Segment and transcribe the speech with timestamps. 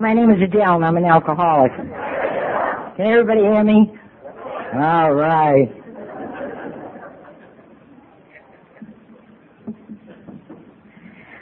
[0.00, 1.72] My name is Adele and I'm an alcoholic.
[1.76, 3.92] Can everybody hear me?
[4.72, 5.68] All right.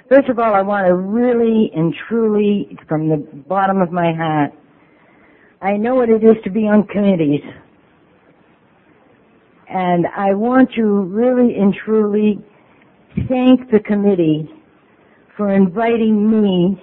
[0.08, 4.50] First of all, I want to really and truly, from the bottom of my heart,
[5.62, 7.42] I know what it is to be on committees.
[9.68, 12.44] And I want to really and truly
[13.28, 14.50] thank the committee
[15.36, 16.82] for inviting me,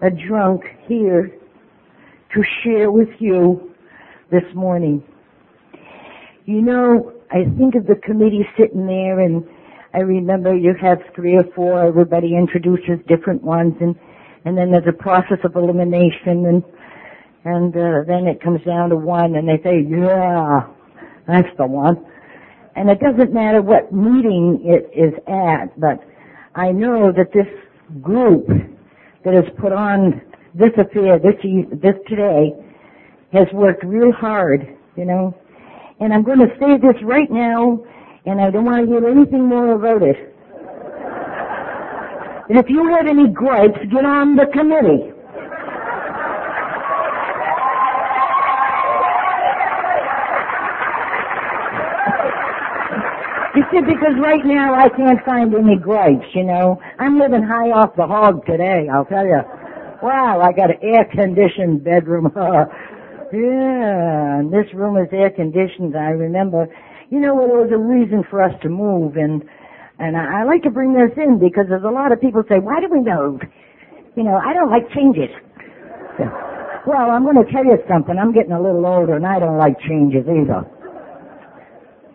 [0.00, 1.30] a drunk, here
[2.34, 3.74] to share with you
[4.30, 5.02] this morning.
[6.44, 9.44] You know, I think of the committee sitting there and
[9.94, 13.96] I remember you have three or four, everybody introduces different ones and,
[14.44, 16.64] and then there's a process of elimination and,
[17.44, 20.66] and uh, then it comes down to one and they say, yeah,
[21.26, 22.04] that's the one.
[22.76, 25.98] And it doesn't matter what meeting it is at, but
[26.54, 27.48] I know that this
[28.02, 28.46] group
[29.28, 30.22] that has put on
[30.54, 31.36] this affair this,
[31.82, 32.52] this today
[33.32, 34.66] has worked real hard,
[34.96, 35.36] you know.
[36.00, 37.84] And I'm going to say this right now,
[38.24, 40.16] and I don't want to hear anything more about it.
[42.48, 45.12] And if you have any gripes, get on the committee.
[53.58, 56.78] You see, because right now I can't find any gripes, you know.
[57.00, 59.42] I'm living high off the hog today, I'll tell you.
[60.00, 62.30] Wow, I got an air-conditioned bedroom.
[62.38, 65.98] yeah, and this room is air-conditioned.
[65.98, 66.70] I remember,
[67.10, 69.42] you know, well, there was a reason for us to move, and
[69.98, 72.62] and I, I like to bring this in because there's a lot of people say,
[72.62, 73.42] why do we move?
[74.14, 75.34] You know, I don't like changes.
[76.86, 78.14] Well, I'm going to tell you something.
[78.14, 80.62] I'm getting a little older, and I don't like changes either.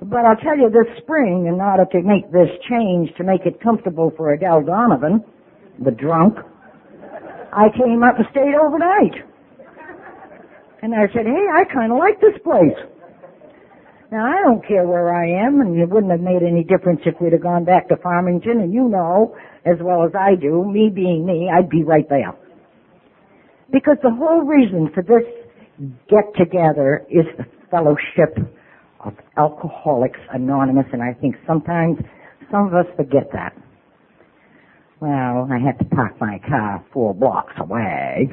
[0.05, 3.61] But I'll tell you this spring, in order to make this change, to make it
[3.61, 5.23] comfortable for Adele Donovan,
[5.83, 6.37] the drunk,
[7.53, 9.15] I came up and stayed overnight.
[10.81, 12.75] And I said, hey, I kind of like this place.
[14.11, 17.15] Now, I don't care where I am, and it wouldn't have made any difference if
[17.21, 19.35] we'd have gone back to Farmington, and you know,
[19.65, 22.35] as well as I do, me being me, I'd be right there.
[23.71, 25.23] Because the whole reason for this
[26.09, 28.37] get-together is the fellowship
[29.05, 31.97] of Alcoholics Anonymous, and I think sometimes
[32.51, 33.55] some of us forget that.
[34.99, 38.29] Well, I had to park my car four blocks away.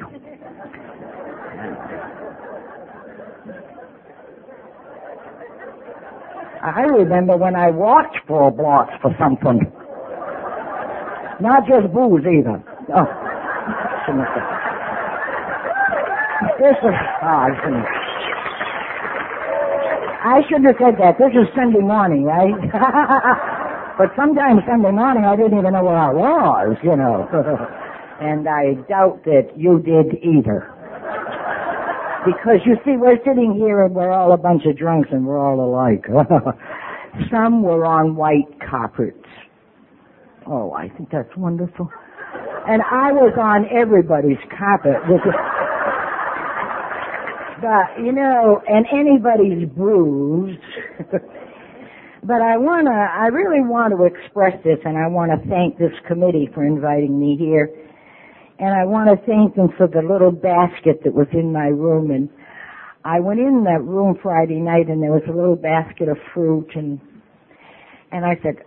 [6.63, 9.59] I remember when I walked four blocks for something.
[11.41, 12.61] Not just booze either.
[12.93, 13.07] Oh,
[16.59, 16.93] This is,
[17.23, 18.00] oh,
[20.21, 21.17] I shouldn't have said that.
[21.17, 22.53] This is Sunday morning, right?
[23.97, 27.25] but sometimes Sunday morning I didn't even know where I was, you know.
[28.21, 30.69] and I doubt that you did either.
[32.21, 35.41] Because you see, we're sitting here and we're all a bunch of drunks and we're
[35.41, 36.05] all alike.
[37.33, 39.25] Some were on white carpets.
[40.45, 41.89] Oh, I think that's wonderful.
[42.69, 45.21] And I was on everybody's carpet with
[47.61, 50.61] but, you know, and anybody's bruised.
[52.23, 55.93] but I wanna, I really want to express this and I want to thank this
[56.07, 57.69] committee for inviting me here.
[58.59, 62.11] And I want to thank them for the little basket that was in my room
[62.11, 62.29] and
[63.03, 66.69] I went in that room Friday night and there was a little basket of fruit
[66.75, 66.99] and,
[68.11, 68.63] and I said,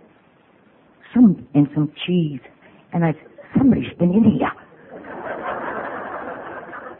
[1.13, 2.41] some, and some cheese.
[2.93, 4.64] And I said, somebody's been in here.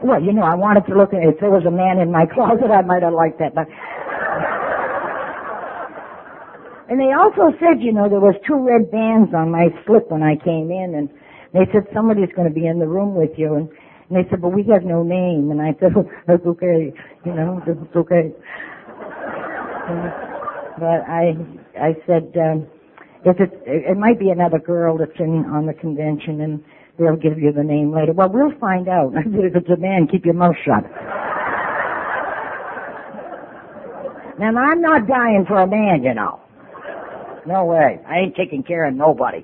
[0.06, 2.30] Well, you know, I wanted to look at if there was a man in my
[2.34, 3.66] closet, I might have liked that, but.
[6.88, 10.22] And they also said, you know, there was two red bands on my slip when
[10.22, 11.10] I came in, and
[11.52, 13.68] they said somebody's going to be in the room with you, and,
[14.06, 16.94] and they said, but we have no name, and I said, well, that's okay,
[17.26, 18.30] you know, that's okay.
[20.78, 21.34] but I,
[21.82, 22.68] I said, um,
[23.26, 26.64] if it, it might be another girl that's in on the convention, and
[26.98, 28.14] They'll give you the name later.
[28.14, 29.14] Well, we'll find out.
[29.16, 30.84] if it's a man, keep your mouth shut.
[34.40, 36.40] now, I'm not dying for a man, you know.
[37.46, 38.00] No way.
[38.08, 39.44] I ain't taking care of nobody.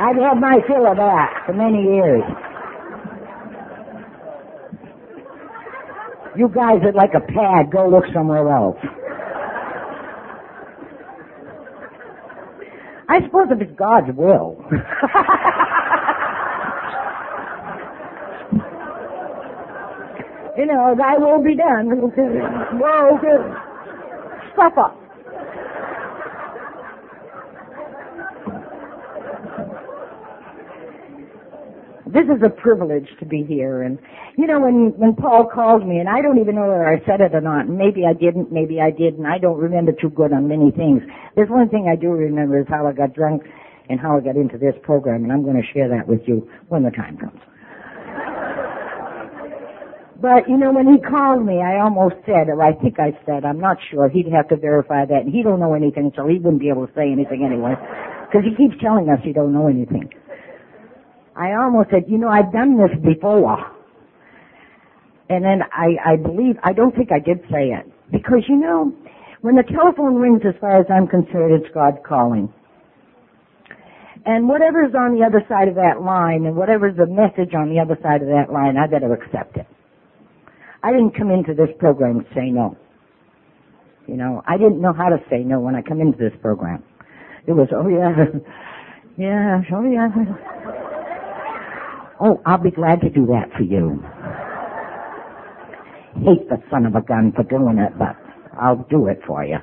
[0.00, 2.22] I've had my fill of that for many years.
[6.36, 7.72] You guys are like a pad.
[7.72, 8.76] Go look somewhere else.
[13.50, 14.56] If it's God's will.
[20.56, 21.90] you know, thy will be done.
[22.80, 23.36] Whoa, okay.
[24.54, 25.03] Stuff up.
[32.14, 33.82] This is a privilege to be here.
[33.82, 33.98] And
[34.38, 37.20] you know, when when Paul called me, and I don't even know whether I said
[37.20, 37.68] it or not.
[37.68, 41.02] Maybe I didn't, maybe I did, and I don't remember too good on many things.
[41.34, 43.42] There's one thing I do remember is how I got drunk
[43.90, 46.48] and how I got into this program, and I'm going to share that with you
[46.68, 47.42] when the time comes.
[50.22, 53.44] But you know, when he called me, I almost said, or I think I said,
[53.44, 54.08] I'm not sure.
[54.08, 56.86] He'd have to verify that, and he don't know anything, so he wouldn't be able
[56.86, 57.74] to say anything anyway,
[58.24, 60.08] because he keeps telling us he don't know anything.
[61.36, 63.58] I almost said, you know, I've done this before.
[65.28, 67.90] And then I, I believe, I don't think I did say it.
[68.12, 68.92] Because you know,
[69.40, 72.52] when the telephone rings, as far as I'm concerned, it's God calling.
[74.26, 77.80] And whatever's on the other side of that line, and whatever's the message on the
[77.80, 79.66] other side of that line, I better accept it.
[80.82, 82.76] I didn't come into this program to say no.
[84.06, 86.82] You know, I didn't know how to say no when I come into this program.
[87.46, 88.12] It was, oh yeah,
[89.18, 90.80] yeah, oh yeah.
[92.20, 94.02] Oh, I'll be glad to do that for you.
[96.24, 98.16] Hate the son of a gun for doing it, but
[98.60, 99.58] I'll do it for you.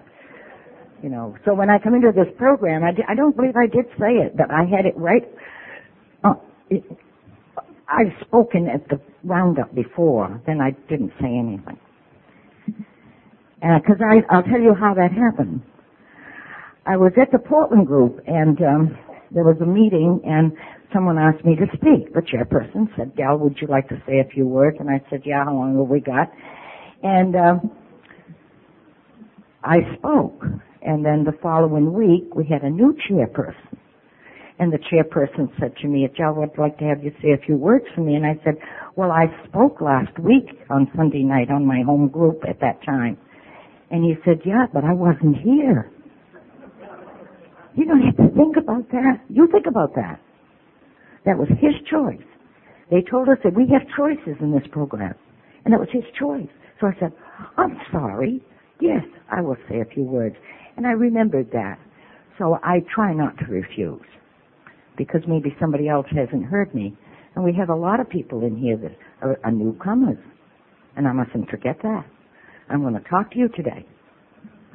[1.04, 3.86] You know, so when I come into this program, I, I don't believe I did
[4.00, 5.24] say it, but I had it right.
[6.24, 6.34] Uh,
[6.70, 6.84] it,
[7.88, 11.80] I've spoken at the roundup before, then I didn't say anything.
[13.62, 15.62] Because uh, I, I'll tell you how that happened.
[16.86, 18.98] I was at the Portland group, and um,
[19.34, 20.52] there was a meeting, and
[20.94, 22.14] someone asked me to speak.
[22.14, 25.22] The chairperson said, "Gal, would you like to say a few words?" And I said,
[25.26, 26.30] "Yeah, how long have we got?"
[27.04, 27.72] And um,
[29.64, 30.44] I spoke.
[30.82, 33.78] And then the following week, we had a new chairperson.
[34.60, 37.56] And the chairperson said to me, Joe, I'd like to have you say a few
[37.56, 38.16] words for me.
[38.16, 38.56] And I said,
[38.96, 43.18] well, I spoke last week on Sunday night on my home group at that time.
[43.90, 45.92] And he said, yeah, but I wasn't here.
[47.76, 49.22] You don't have to think about that.
[49.30, 50.20] You think about that.
[51.26, 52.26] That was his choice.
[52.90, 55.14] They told us that we have choices in this program.
[55.64, 56.50] And that was his choice.
[56.80, 57.14] So I said,
[57.58, 58.44] I'm sorry.
[58.82, 60.36] Yes, I will say a few words.
[60.76, 61.78] And I remembered that.
[62.38, 64.02] So I try not to refuse
[64.98, 66.98] because maybe somebody else hasn't heard me.
[67.36, 70.18] And we have a lot of people in here that are, are newcomers.
[70.98, 72.06] And I mustn't forget that.
[72.70, 73.86] I'm going to talk to you today.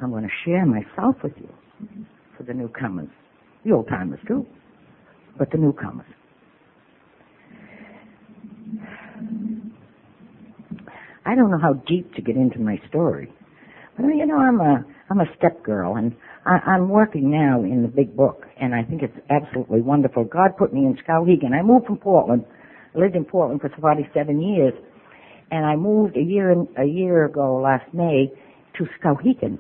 [0.03, 1.49] I'm going to share myself with you
[2.37, 3.09] for the newcomers.
[3.65, 4.47] The old timers too,
[5.39, 6.07] but the newcomers.
[11.25, 13.33] I don't know how deep to get into my story.
[13.97, 17.83] But you know, I'm a I'm a step girl and I, I'm working now in
[17.83, 20.25] the big book, and I think it's absolutely wonderful.
[20.25, 21.53] God put me in Skowhegan.
[21.53, 22.45] I moved from Portland.
[22.95, 24.75] I lived in Portland for 47 years,
[25.51, 28.31] and I moved a year a year ago last May
[28.79, 29.59] to Skowhegan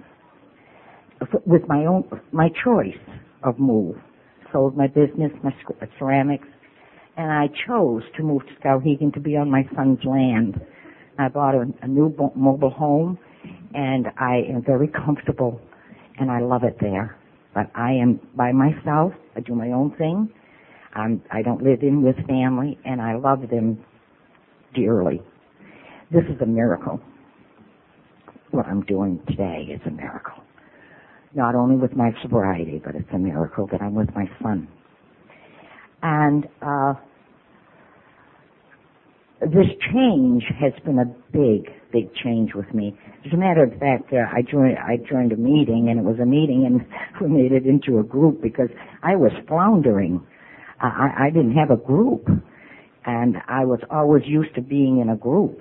[1.45, 2.99] with my own my choice
[3.43, 3.97] of move.
[4.53, 5.53] Sold my business, my
[5.99, 6.49] ceramics,
[7.17, 10.61] and I chose to move to Skowhegan to be on my son's land.
[11.19, 13.19] I bought a, a new mobile home,
[13.75, 15.61] and I am very comfortable
[16.19, 17.17] and I love it there.
[17.55, 19.13] But I am by myself.
[19.35, 20.31] I do my own thing.
[20.95, 23.83] I'm, I don't live in with family, and I love them
[24.75, 25.23] dearly.
[26.11, 27.01] This is a miracle.
[28.51, 30.43] What I'm doing today is a miracle.
[31.37, 34.67] Not only with my sobriety, but it's a miracle that I'm with my son.
[36.03, 36.95] And uh,
[39.43, 42.99] this change has been a big, big change with me.
[43.27, 46.19] As a matter of fact, uh, I joined I joined a meeting, and it was
[46.23, 46.87] a meeting, and
[47.21, 48.71] we made it into a group because
[49.03, 50.27] I was floundering.
[50.81, 52.27] I, I didn't have a group,
[53.05, 55.61] and I was always used to being in a group.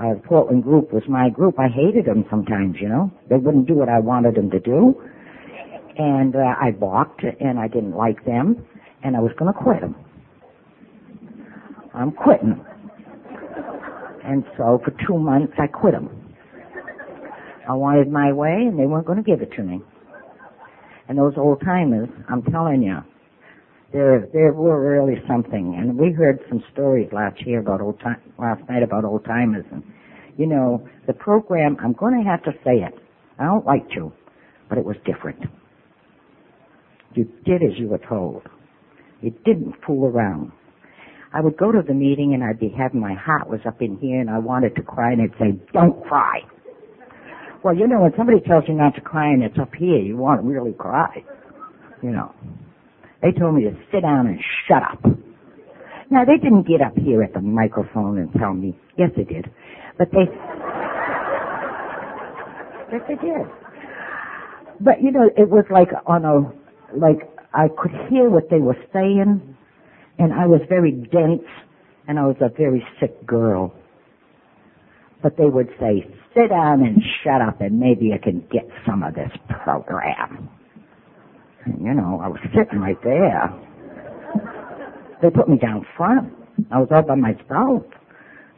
[0.00, 1.56] Uh, Portland group was my group.
[1.58, 3.10] I hated them sometimes, you know.
[3.28, 4.94] They wouldn't do what I wanted them to do,
[5.98, 8.64] and uh, I balked, and I didn't like them,
[9.04, 9.94] and I was going to quit them.
[11.94, 12.64] I'm quitting.
[14.24, 16.08] And so for two months I quit them.
[17.68, 19.80] I wanted my way and they weren't going to give it to me.
[21.08, 22.98] And those old timers, I'm telling you,
[23.92, 25.76] they're, they were really something.
[25.78, 29.64] And we heard some stories last year about old time, last night about old timers.
[29.72, 29.82] And,
[30.36, 32.94] you know, the program, I'm going to have to say it.
[33.38, 34.12] I don't like to,
[34.68, 35.40] but it was different.
[37.14, 38.42] You did as you were told.
[39.20, 40.52] You didn't fool around.
[41.32, 43.98] I would go to the meeting and I'd be having my heart was up in
[43.98, 46.40] here and I wanted to cry and they'd say, don't cry.
[47.62, 50.16] Well, you know, when somebody tells you not to cry and it's up here, you
[50.16, 51.24] want to really cry.
[52.02, 52.34] You know.
[53.22, 55.04] They told me to sit down and shut up.
[56.10, 59.46] Now, they didn't get up here at the microphone and tell me, yes, they did.
[59.98, 60.26] But they,
[62.92, 63.46] yes, they did.
[64.80, 66.40] But, you know, it was like on a,
[66.96, 69.56] like, I could hear what they were saying,
[70.18, 71.46] and I was very dense
[72.08, 73.74] and I was a very sick girl.
[75.22, 79.02] But they would say, sit down and shut up and maybe you can get some
[79.02, 79.30] of this
[79.64, 80.48] program.
[81.66, 83.52] You know, I was sitting right there.
[85.22, 86.32] They put me down front.
[86.70, 87.82] I was all by myself.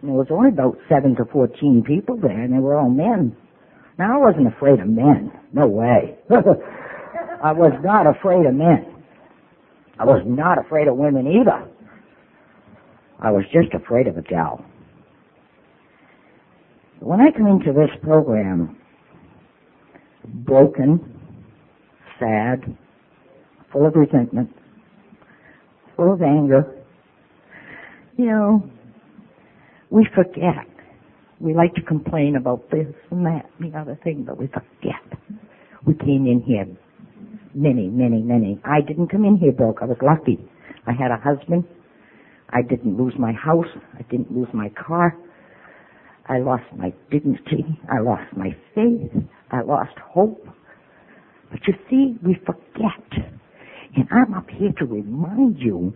[0.00, 3.36] And there was only about seven to fourteen people there and they were all men.
[3.98, 5.32] Now I wasn't afraid of men.
[5.52, 6.16] No way.
[7.42, 8.86] I was not afraid of men.
[9.98, 11.68] I was not afraid of women either.
[13.20, 14.64] I was just afraid of a gal.
[17.00, 18.76] When I come into this program,
[20.24, 21.00] broken,
[22.18, 22.76] sad,
[23.72, 24.50] full of resentment,
[25.96, 26.64] full of anger,
[28.16, 28.70] you know,
[29.90, 30.66] we forget.
[31.40, 35.02] We like to complain about this and that and the other thing, but we forget.
[35.84, 36.66] We came in here
[37.54, 38.60] many, many, many.
[38.64, 39.78] I didn't come in here broke.
[39.82, 40.38] I was lucky.
[40.86, 41.64] I had a husband.
[42.50, 43.66] I didn't lose my house.
[43.98, 45.16] I didn't lose my car.
[46.28, 47.64] I lost my dignity.
[47.90, 49.10] I lost my faith.
[49.50, 50.46] I lost hope.
[51.50, 53.32] But you see, we forget.
[53.94, 55.92] And I'm up here to remind you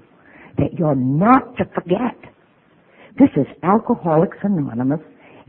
[0.59, 2.17] that you're not to forget.
[3.19, 5.01] This is Alcoholics Anonymous,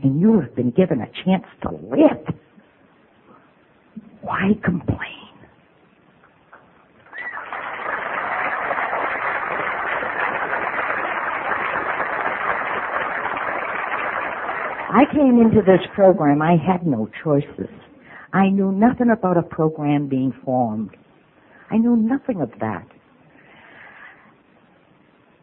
[0.02, 2.34] and you have been given a chance to live.
[4.22, 4.98] Why complain?
[14.90, 17.68] I came into this program, I had no choices.
[18.32, 20.96] I knew nothing about a program being formed.
[21.70, 22.86] I knew nothing of that.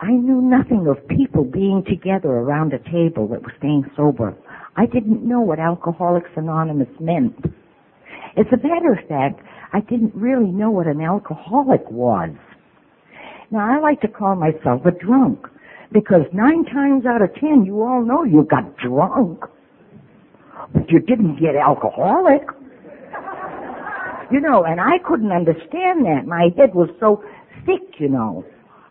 [0.01, 4.36] I knew nothing of people being together around a table that was staying sober.
[4.75, 7.36] I didn't know what Alcoholics Anonymous meant.
[8.38, 9.39] As a matter of fact,
[9.72, 12.32] I didn't really know what an alcoholic was.
[13.51, 15.48] Now, I like to call myself a drunk
[15.91, 19.44] because nine times out of ten, you all know you got drunk,
[20.74, 22.41] but you didn't get alcoholic.
[24.32, 26.24] You know, and I couldn't understand that.
[26.25, 27.24] My head was so
[27.65, 28.44] thick, you know.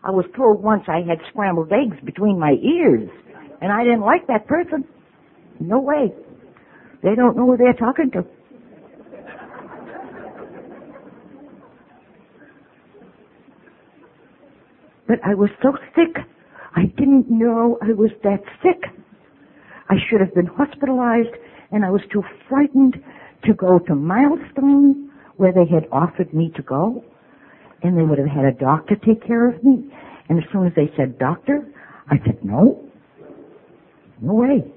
[0.03, 3.09] I was told once I had scrambled eggs between my ears,
[3.61, 4.85] and I didn't like that person.
[5.59, 6.13] No way.
[7.03, 8.25] They don't know who they're talking to.
[15.07, 16.17] But I was so sick,
[16.75, 18.81] I didn't know I was that sick.
[19.89, 21.35] I should have been hospitalized,
[21.71, 22.95] and I was too frightened
[23.43, 27.03] to go to Milestone, where they had offered me to go,
[27.83, 29.91] and they would have had a doctor take care of me.
[30.29, 31.67] And as soon as they said doctor,
[32.09, 32.81] I said no.
[34.21, 34.73] No way.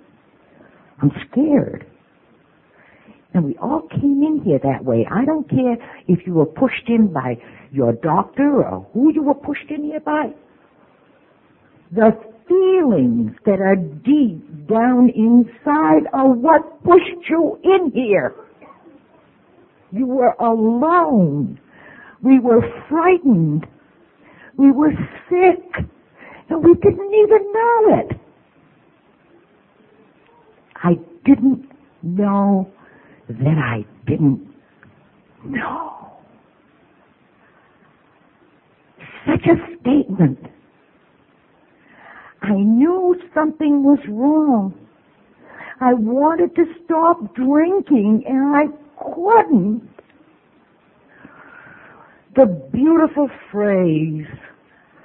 [1.00, 1.87] I'm scared.
[3.35, 5.07] And we all came in here that way.
[5.11, 5.77] I don't care
[6.09, 7.37] if you were pushed in by
[7.71, 10.31] your doctor or who you were pushed in here by.
[11.93, 12.11] The
[12.49, 18.35] feelings that are deep down inside are what pushed you in here.
[19.90, 21.61] You were alone.
[22.23, 23.66] We were frightened.
[24.57, 24.92] We were
[25.28, 25.87] sick.
[26.50, 28.21] And we didn't even know it.
[30.76, 30.92] I
[31.25, 31.68] didn't
[32.02, 32.71] know
[33.28, 34.47] that I didn't
[35.45, 36.12] know.
[39.26, 40.38] Such a statement.
[42.42, 44.75] I knew something was wrong.
[45.80, 48.64] I wanted to stop drinking and I
[49.02, 49.88] couldn't.
[52.37, 54.26] The beautiful phrase,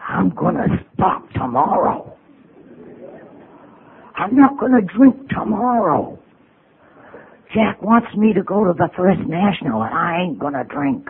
[0.07, 2.15] I'm gonna stop tomorrow.
[4.15, 6.19] I'm not gonna drink tomorrow.
[7.53, 11.09] Jack wants me to go to the First National and I ain't gonna drink.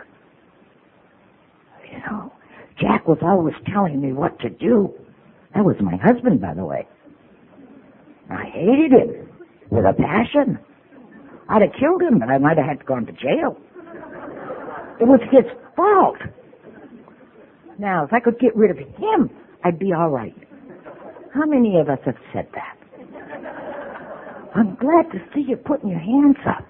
[1.90, 2.32] You know,
[2.80, 4.92] Jack was always telling me what to do.
[5.54, 6.86] That was my husband, by the way.
[8.30, 9.28] I hated him
[9.70, 10.58] with a passion.
[11.48, 13.56] I'd have killed him, but I might have had to go to jail.
[15.00, 15.44] It was his
[15.76, 16.16] fault.
[17.78, 19.30] Now, if I could get rid of him,
[19.64, 20.34] I'd be all right.
[21.34, 22.76] How many of us have said that?
[24.54, 26.64] I'm glad to see you putting your hands up.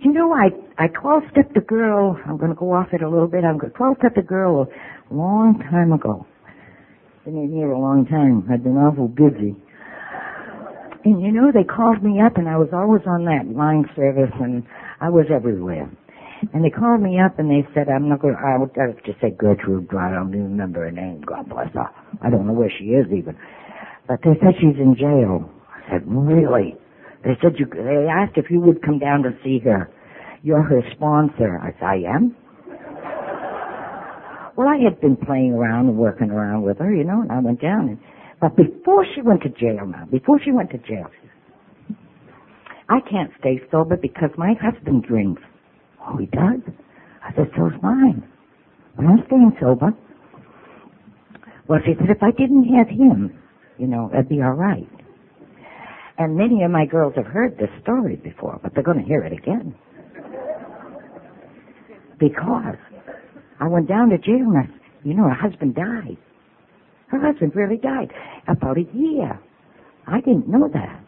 [0.00, 2.16] You know, I I 12 stepped a girl.
[2.26, 3.44] I'm going to go off it a little bit.
[3.44, 4.66] I'm going to 12 stepped a girl
[5.10, 6.24] a long time ago.
[7.24, 8.48] Been in here a long time.
[8.50, 9.56] I've been awful busy.
[11.04, 14.32] And you know, they called me up, and I was always on that line service,
[14.40, 14.64] and
[15.00, 15.90] I was everywhere.
[16.52, 19.02] And they called me up and they said, I'm not going to, I would have
[19.04, 21.90] to say Gertrude, I don't even remember her name, God bless her.
[22.22, 23.36] I don't know where she is even.
[24.08, 25.50] But they said she's in jail.
[25.68, 26.76] I said, really?
[27.24, 29.90] They said you, they asked if you would come down to see her.
[30.42, 31.60] You're her sponsor.
[31.60, 32.36] I said, I am?
[34.56, 37.38] Well, I had been playing around and working around with her, you know, and I
[37.40, 37.98] went down and,
[38.40, 41.06] but before she went to jail now, before she went to jail,
[42.88, 45.42] I can't stay sober because my husband drinks.
[46.06, 46.60] Oh, he does?
[47.22, 48.26] I said, so's mine.
[48.96, 49.92] But I'm staying sober.
[51.68, 53.38] Well, she said, if I didn't have him,
[53.78, 54.88] you know, it'd be all right.
[56.18, 59.22] And many of my girls have heard this story before, but they're going to hear
[59.22, 59.74] it again.
[62.18, 62.76] Because
[63.60, 64.68] I went down to jail and I,
[65.04, 66.18] you know, her husband died.
[67.10, 68.12] Her husband really died
[68.48, 69.38] about a year.
[70.06, 71.04] I didn't know that.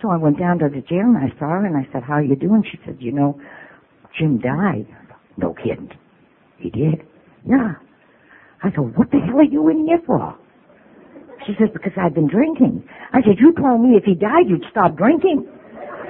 [0.00, 2.14] So I went down to the jail and I saw her and I said, how
[2.14, 2.62] are you doing?
[2.70, 3.40] She said, you know,
[4.18, 4.86] Jim died.
[5.36, 5.90] No kidding.
[6.58, 7.02] He did?
[7.48, 7.74] Yeah.
[8.62, 10.36] I said, what the hell are you in here for?
[11.46, 12.84] She says, because I've been drinking.
[13.12, 15.46] I said, you told me if he died you'd stop drinking.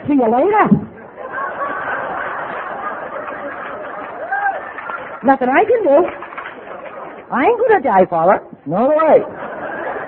[0.09, 0.69] See you later.
[5.25, 6.09] Nothing I can do.
[7.33, 8.41] I ain't gonna die for her.
[8.67, 9.23] No way.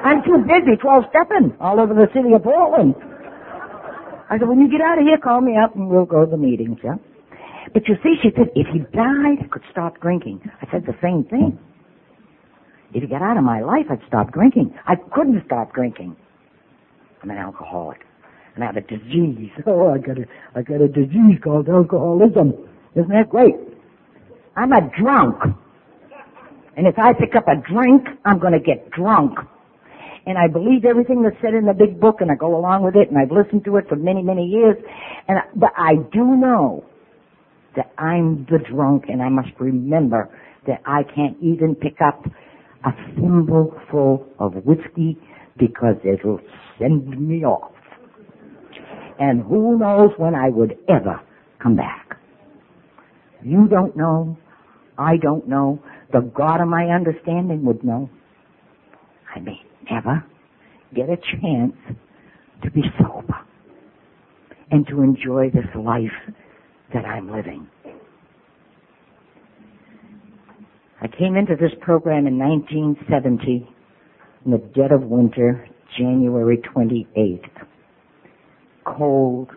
[0.05, 2.95] I'm too busy 12 stepping all over the city of Portland.
[4.31, 6.31] I said, when you get out of here, call me up and we'll go to
[6.31, 6.97] the meetings, yeah?
[7.73, 10.41] But you see, she said, if he died, I could stop drinking.
[10.63, 11.59] I said the same thing.
[12.95, 14.75] If he got out of my life, I'd stop drinking.
[14.87, 16.17] I couldn't stop drinking.
[17.23, 18.01] I'm an alcoholic.
[18.55, 19.51] And I have a disease.
[19.67, 22.53] Oh, I got a, I got a disease called alcoholism.
[22.95, 23.55] Isn't that great?
[24.57, 25.37] I'm a drunk.
[26.77, 29.39] And if I pick up a drink, I'm gonna get drunk.
[30.27, 32.97] And I believe everything that's said in the big book and I go along with
[32.97, 34.77] it and I've listened to it for many, many years.
[35.29, 36.85] And, I, but I do know
[37.77, 40.31] that I'm the drunk and I must remember
[40.67, 42.25] that I can't even pick up
[42.85, 45.19] a thimbleful of whiskey
[45.59, 46.41] because it'll
[46.79, 47.73] send me off.
[49.19, 51.21] And who knows when I would ever
[51.63, 52.19] come back.
[53.43, 54.39] You don't know.
[54.99, 55.83] I don't know.
[56.13, 58.09] The God of my understanding would know.
[59.35, 60.25] I may never
[60.95, 61.75] get a chance
[62.63, 63.35] to be sober
[64.71, 66.35] and to enjoy this life
[66.93, 67.69] that I'm living.
[71.01, 73.69] I came into this program in 1970
[74.47, 77.45] in the dead of winter, January 28th.
[78.85, 79.51] Cold,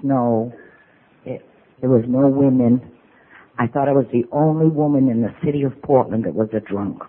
[0.00, 0.52] snow,
[1.24, 1.44] it,
[1.80, 2.80] there was no women.
[3.58, 6.60] I thought I was the only woman in the city of Portland that was a
[6.60, 7.02] drunk.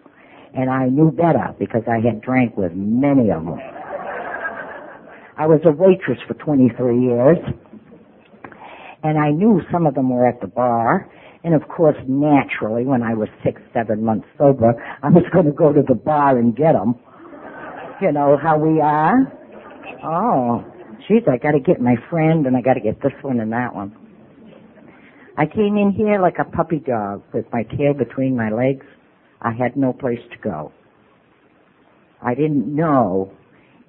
[0.54, 3.60] And I knew better because I had drank with many of them.
[5.38, 7.38] I was a waitress for 23 years
[9.04, 11.10] and I knew some of them were at the bar.
[11.44, 15.52] And of course, naturally, when I was six, seven months sober, I was going to
[15.52, 16.96] go to the bar and get them.
[18.02, 19.14] You know how we are?
[20.04, 20.66] Oh,
[21.08, 23.52] geez, I got to get my friend, and I got to get this one and
[23.54, 23.96] that one.
[25.40, 28.86] I came in here like a puppy dog with my tail between my legs.
[29.40, 30.72] I had no place to go.
[32.24, 33.32] I didn't know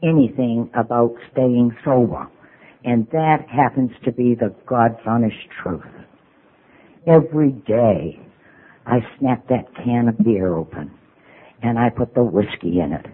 [0.02, 2.28] anything about staying sober.
[2.84, 5.82] And that happens to be the God's honest truth.
[7.06, 8.20] Every day,
[8.87, 10.90] I snap that can of beer open
[11.62, 13.06] and I put the whiskey in it.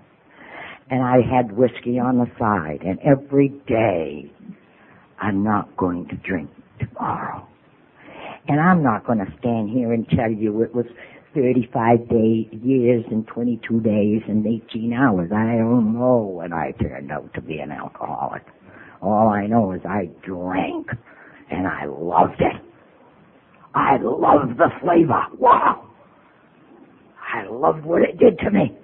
[0.90, 4.30] And I had whiskey on the side and every day
[5.20, 7.46] I'm not going to drink tomorrow.
[8.48, 10.86] And I'm not going to stand here and tell you it was
[11.34, 15.30] 35 day, years and 22 days and 18 hours.
[15.34, 18.42] I don't know when I turned out to be an alcoholic.
[19.02, 20.88] All I know is I drank
[21.50, 22.62] and I loved it.
[23.74, 25.24] I loved the flavor.
[25.38, 25.88] Wow.
[27.34, 28.76] I loved what it did to me.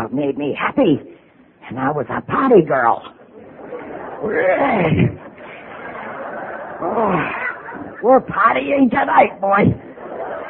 [0.00, 0.98] It made me happy.
[1.68, 3.02] And I was a party girl.
[6.80, 7.47] Oh,
[8.02, 9.74] we're partying tonight, boy.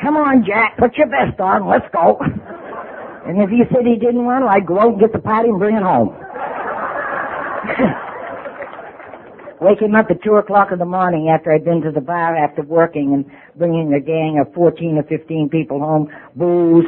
[0.02, 2.18] Come on, Jack, put your vest on, let's go.
[3.26, 5.48] And if he said he didn't want to, I'd go out and get the party
[5.48, 6.14] and bring it home.
[9.60, 12.36] wake him up at two o'clock in the morning after I'd been to the bar
[12.36, 13.24] after working and
[13.56, 16.08] bringing a gang of 14 or 15 people home.
[16.36, 16.86] Booze.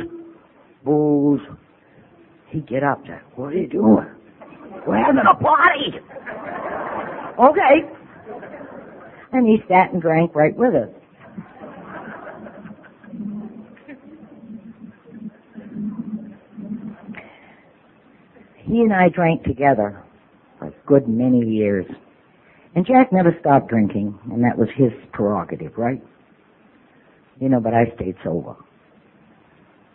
[0.85, 1.40] Booze.
[2.49, 3.23] He'd get up there.
[3.37, 4.07] What are you doing?
[4.87, 6.01] We're having a party.
[7.38, 8.00] Okay.
[9.33, 10.88] And he sat and drank right with us.
[18.64, 20.03] He and I drank together
[20.59, 21.87] for a good many years.
[22.75, 26.01] And Jack never stopped drinking, and that was his prerogative, right?
[27.40, 28.55] You know, but I stayed sober.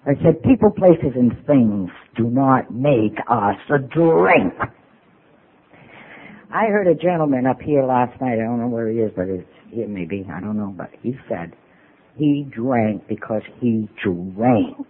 [0.06, 4.54] I said, people, places, and things do not make us a drink.
[6.56, 9.28] I heard a gentleman up here last night, I don't know where he is, but
[9.28, 11.54] it's here maybe, I don't know, but he said,
[12.15, 14.88] He drank because he drank.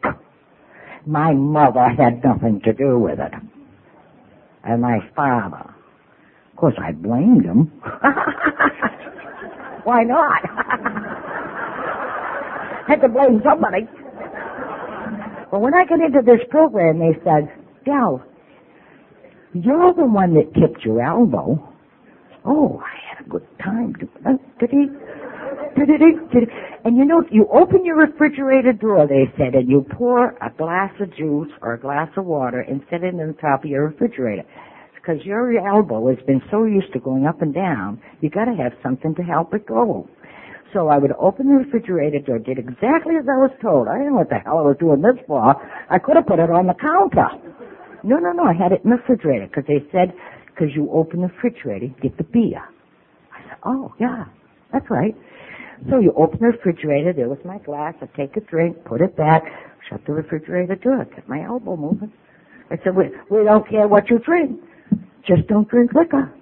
[1.07, 3.33] My mother had nothing to do with it.
[4.63, 5.73] And my father.
[6.51, 7.65] Of course, I blamed him.
[9.85, 10.43] Why not?
[12.87, 13.87] had to blame somebody.
[15.49, 17.51] But when I got into this program, they said,
[17.85, 18.23] Del,
[19.63, 21.71] you're the one that tipped your elbow.
[22.45, 23.93] Oh, I had a good time.
[24.59, 24.69] Did?
[25.75, 25.99] Did?
[26.31, 26.49] Did?
[26.83, 30.91] And you know, you open your refrigerator door, they said, and you pour a glass
[30.99, 33.87] of juice or a glass of water and set it on the top of your
[33.87, 34.43] refrigerator.
[34.95, 38.73] Because your elbow has been so used to going up and down, you gotta have
[38.83, 40.07] something to help it go.
[40.73, 43.87] So I would open the refrigerator door, did exactly as I was told.
[43.87, 45.55] I didn't know what the hell I was doing this for.
[45.89, 47.54] I could have put it on the counter.
[48.05, 50.13] No, no, no, I had it in the refrigerator because they said,
[50.47, 52.63] because you open the refrigerator, get the beer.
[53.33, 54.25] I said, oh, yeah,
[54.73, 55.15] that's right.
[55.89, 59.17] So you open the refrigerator, there was my glass, I take a drink, put it
[59.17, 59.43] back,
[59.89, 62.13] shut the refrigerator door, get my elbow moving.
[62.71, 64.61] I said, we, we don't care what you drink.
[65.27, 66.33] Just don't drink liquor.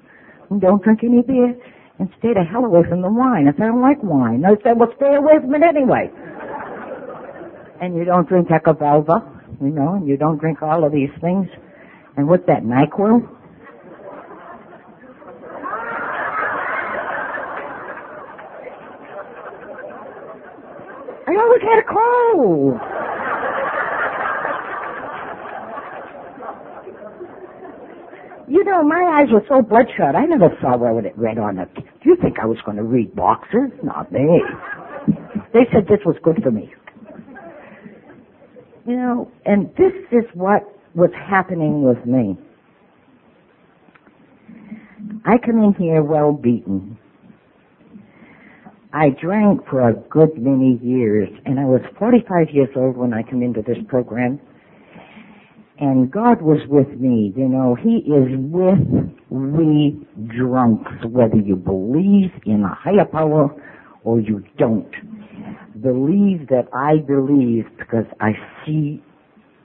[0.51, 1.55] And don't drink any beer
[1.99, 3.47] and stay the hell away from the wine.
[3.47, 4.41] I said, I don't like wine.
[4.43, 6.11] They said, well, stay away from it anyway.
[7.81, 9.32] and you don't drink Aqua Velva,
[9.63, 11.47] you know, and you don't drink all of these things.
[12.17, 13.27] And what's that, NyQuil?
[21.25, 22.79] I always had a cold.
[28.47, 31.73] You know, my eyes were so bloodshot, I never saw what it read on it.
[31.75, 33.71] Do you think I was going to read boxes?
[33.81, 34.41] Not me.
[35.53, 36.71] They said this was good for me.
[38.85, 42.37] You know, and this is what was happening with me.
[45.25, 46.97] I come in here well beaten.
[48.91, 53.23] I drank for a good many years, and I was 45 years old when I
[53.23, 54.39] come into this program
[55.83, 57.33] and God was with me.
[57.35, 58.79] You know, He is with
[59.29, 63.49] we drunks, whether you believe in a higher power
[64.03, 64.91] or you don't.
[65.81, 68.31] Believe that I believe because I
[68.65, 69.03] see,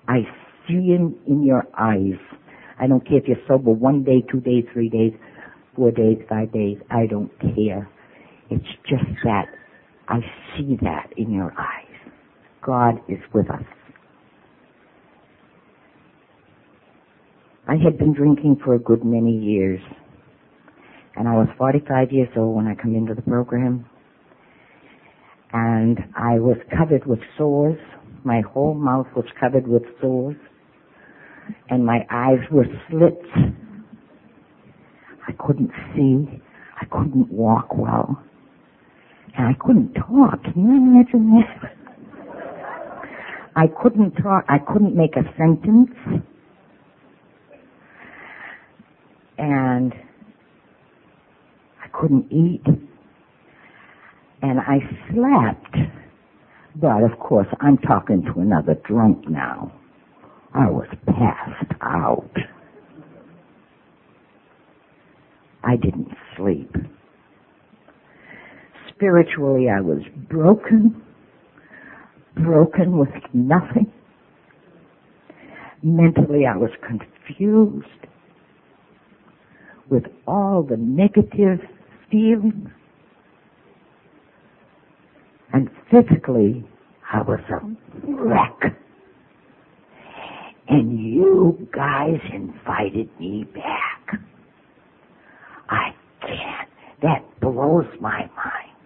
[0.09, 0.21] I
[0.67, 2.19] see Him in your eyes.
[2.81, 5.13] I don't care if you're sober one day, two days, three days,
[5.77, 6.79] four days, five days.
[6.91, 7.89] I don't care.
[8.51, 9.47] It's just that
[10.09, 10.21] I
[10.57, 12.13] see that in your eyes.
[12.65, 13.63] God is with us.
[17.69, 19.81] I had been drinking for a good many years.
[21.17, 23.85] And I was 45 years old when I come into the program.
[25.53, 27.79] And I was covered with sores.
[28.25, 30.37] My whole mouth was covered with sores.
[31.71, 33.55] And my eyes were slits.
[35.27, 36.41] I couldn't see.
[36.81, 38.23] I couldn't walk well.
[39.37, 40.43] And I couldn't talk.
[40.43, 41.73] Can you imagine that?
[43.57, 44.45] I couldn't talk.
[44.49, 45.91] I couldn't make a sentence.
[49.39, 49.95] and
[51.83, 52.65] I couldn't eat
[54.43, 54.79] and I
[55.13, 55.93] slept.
[56.77, 59.73] But of course, I'm talking to another drunk now.
[60.55, 62.31] I was passed out.
[65.65, 66.75] I didn't sleep.
[68.95, 71.03] Spiritually, I was broken,
[72.37, 73.93] broken with nothing.
[75.83, 77.87] Mentally, I was confused
[79.91, 81.61] with all the negative
[82.11, 82.69] feelings.
[85.59, 86.65] And physically,
[87.13, 88.77] I was a wreck.
[90.69, 94.21] And you guys invited me back.
[95.69, 95.89] I
[96.21, 96.69] can't.
[97.03, 98.77] That blows my mind.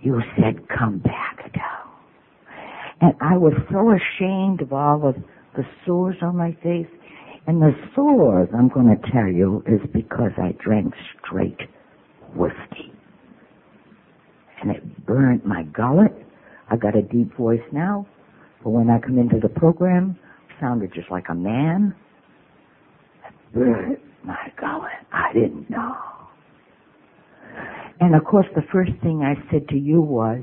[0.00, 1.90] You said, come back, Adele.
[3.00, 5.16] And I was so ashamed of all of
[5.56, 6.86] the sores on my face
[7.48, 11.58] and the sores, I'm going to tell you, is because I drank straight
[12.36, 12.91] whiskey.
[14.62, 16.12] And it burnt my gullet.
[16.70, 18.06] I got a deep voice now,
[18.62, 20.16] but when I come into the program,
[20.48, 21.94] I sounded just like a man.
[23.26, 24.92] It burnt my gullet.
[25.12, 25.96] I didn't know.
[28.00, 30.42] And of course, the first thing I said to you was,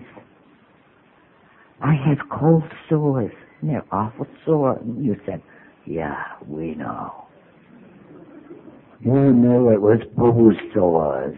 [1.81, 4.77] I have cold sores, and they're awful sore.
[4.77, 5.41] And you said,
[5.85, 7.25] yeah, we know.
[8.99, 11.37] You knew it was booze sores.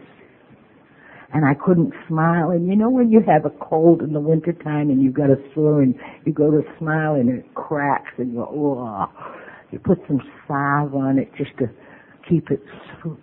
[1.33, 2.49] And I couldn't smile.
[2.51, 5.37] And you know when you have a cold in the wintertime and you've got a
[5.55, 9.27] sore and you go to smile and it cracks and you go, oh.
[9.71, 11.67] You put some salve on it just to
[12.27, 12.61] keep it,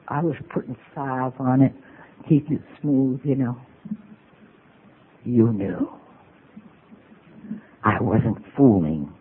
[0.09, 1.73] I was putting salve on it,
[2.27, 3.61] keep it smooth, you know.
[5.25, 5.91] you knew.
[7.85, 9.13] I wasn't fooling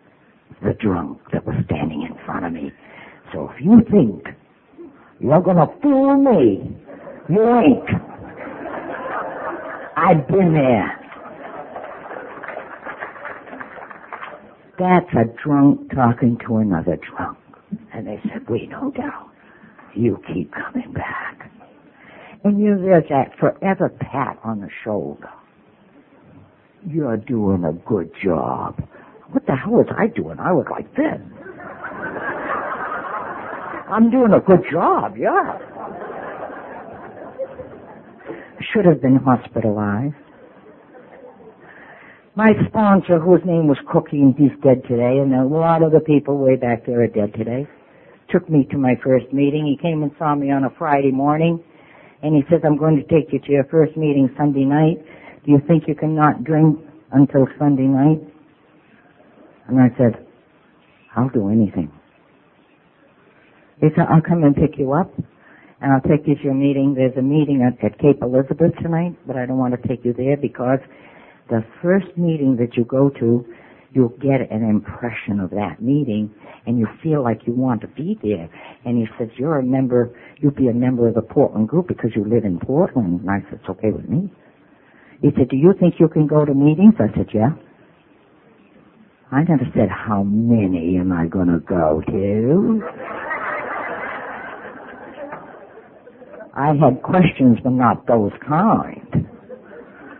[0.62, 2.72] the drunk that was standing in front of me.
[3.32, 4.24] So if you think
[5.20, 6.76] you're gonna fool me,
[7.28, 8.17] you ain't.
[9.98, 10.94] I've been there.
[14.78, 17.36] That's a drunk talking to another drunk.
[17.92, 19.30] And they said, we no doubt.
[19.96, 21.50] You keep coming back.
[22.44, 25.28] And you, there's that forever pat on the shoulder.
[26.86, 28.80] You're doing a good job.
[29.32, 30.38] What the hell was I doing?
[30.38, 31.20] I was like this.
[33.90, 35.58] I'm doing a good job, yeah.
[38.72, 40.14] Should have been hospitalized.
[42.36, 46.00] My sponsor, whose name was Cookie, and he's dead today, and a lot of the
[46.00, 47.66] people way back there are dead today,
[48.30, 49.66] took me to my first meeting.
[49.66, 51.64] He came and saw me on a Friday morning,
[52.22, 55.02] and he says, I'm going to take you to your first meeting Sunday night.
[55.44, 56.78] Do you think you can not drink
[57.12, 58.20] until Sunday night?
[59.66, 60.26] And I said,
[61.16, 61.90] I'll do anything.
[63.80, 65.10] He said, I'll come and pick you up
[65.80, 66.94] and I'll take you to your meeting.
[66.94, 70.12] There's a meeting at, at Cape Elizabeth tonight, but I don't want to take you
[70.12, 70.80] there because
[71.48, 73.44] the first meeting that you go to,
[73.92, 76.34] you'll get an impression of that meeting
[76.66, 78.50] and you feel like you want to be there.
[78.84, 82.10] And he says, you're a member, you'll be a member of the Portland group because
[82.14, 83.20] you live in Portland.
[83.20, 84.32] And I said, it's okay with me.
[85.22, 86.94] He said, do you think you can go to meetings?
[86.98, 87.50] I said, yeah.
[89.30, 93.17] I never said, how many am I going to go to?
[96.58, 99.28] I had questions, but not those kind.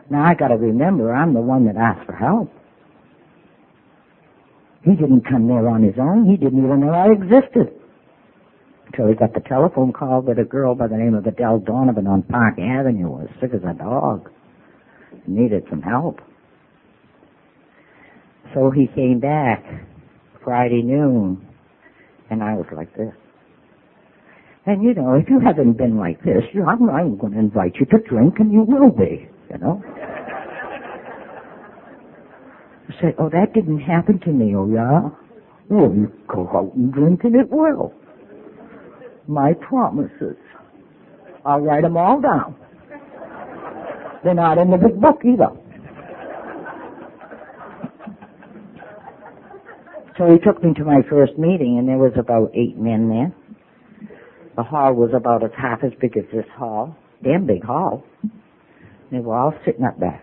[0.08, 2.52] Now I gotta remember, I'm the one that asked for help.
[4.84, 6.30] He didn't come there on his own.
[6.30, 7.74] He didn't even know I existed.
[8.86, 12.06] Until he got the telephone call that a girl by the name of Adele Donovan
[12.06, 14.30] on Park Avenue was sick as a dog.
[15.26, 16.20] Needed some help.
[18.54, 19.64] So he came back
[20.44, 21.44] Friday noon,
[22.30, 23.12] and I was like this.
[24.68, 27.76] And you know, if you haven't been like this, you, I'm, I'm going to invite
[27.80, 29.82] you to drink, and you will be, you know.
[32.86, 35.08] I say, oh, that didn't happen to me, oh yeah?
[35.70, 37.94] Well, you go out and drink and it will.
[39.26, 40.36] My promises.
[41.46, 42.54] I'll write them all down.
[44.22, 45.48] They're not in the big book either.
[50.18, 53.32] So he took me to my first meeting and there was about eight men there.
[54.58, 56.96] The hall was about as half as big as this hall.
[57.22, 58.02] Damn big hall.
[59.12, 60.20] They were all sitting up there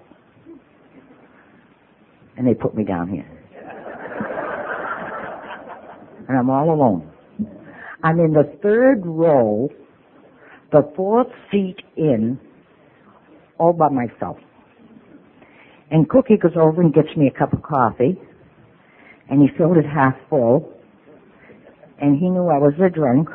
[2.35, 3.25] and they put me down here.
[6.27, 7.11] And I'm all alone.
[8.03, 9.69] I'm in the third row,
[10.71, 12.39] the fourth seat in,
[13.59, 14.37] all by myself.
[15.91, 18.19] And Cookie goes over and gets me a cup of coffee,
[19.29, 20.73] and he filled it half full,
[22.01, 23.29] and he knew I was a drunk.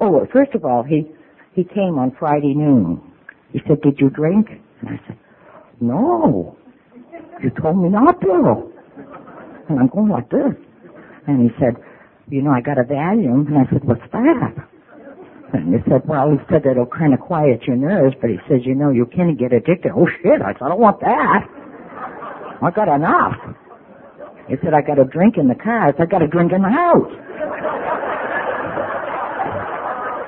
[0.00, 1.06] Oh, well, first of all, he,
[1.52, 3.02] he came on Friday noon.
[3.52, 4.48] He said, did you drink?
[4.80, 5.18] And I said,
[5.80, 6.56] no.
[7.42, 8.72] You told me not to.
[9.68, 10.54] And I'm going like this.
[11.26, 11.76] And he said,
[12.28, 13.46] you know, I got a Valium.
[13.48, 14.54] And I said, what's that?
[15.52, 18.36] And he said, well, he said that it'll kind of quiet your nerves, but he
[18.48, 19.90] says, you know, you can't get addicted.
[19.94, 21.42] Oh shit, I said, I don't want that.
[22.62, 23.34] I got enough.
[24.48, 25.88] He said, I got a drink in the car.
[25.88, 27.10] I said, I got a drink in the house.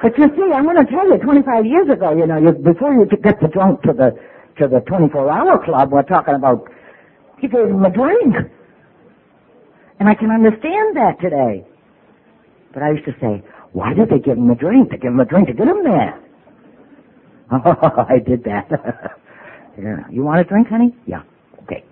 [0.03, 2.93] But you see, I'm going to tell you, 25 years ago, you know, you, before
[2.95, 4.11] you get the drunk to the
[4.59, 6.69] to the 24 hour club, we're talking about
[7.39, 8.37] he gave him a drink.
[10.01, 11.65] And I can understand that today.
[12.75, 14.91] But I used to say, why did they give him a drink?
[14.91, 16.19] To give him a drink to get him there.
[17.53, 18.69] Oh, I did that.
[19.79, 20.09] yeah.
[20.11, 20.97] You want a drink, honey?
[21.07, 21.23] Yeah.
[21.65, 21.85] Okay.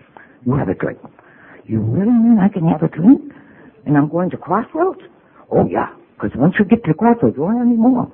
[0.46, 0.98] You have a drink.
[1.66, 3.32] You really mean I can have a drink?
[3.86, 5.00] And I'm going to Crossroads?
[5.52, 5.94] Oh, yeah.
[6.20, 8.10] Because once you get to the Crossroads, you won't any more.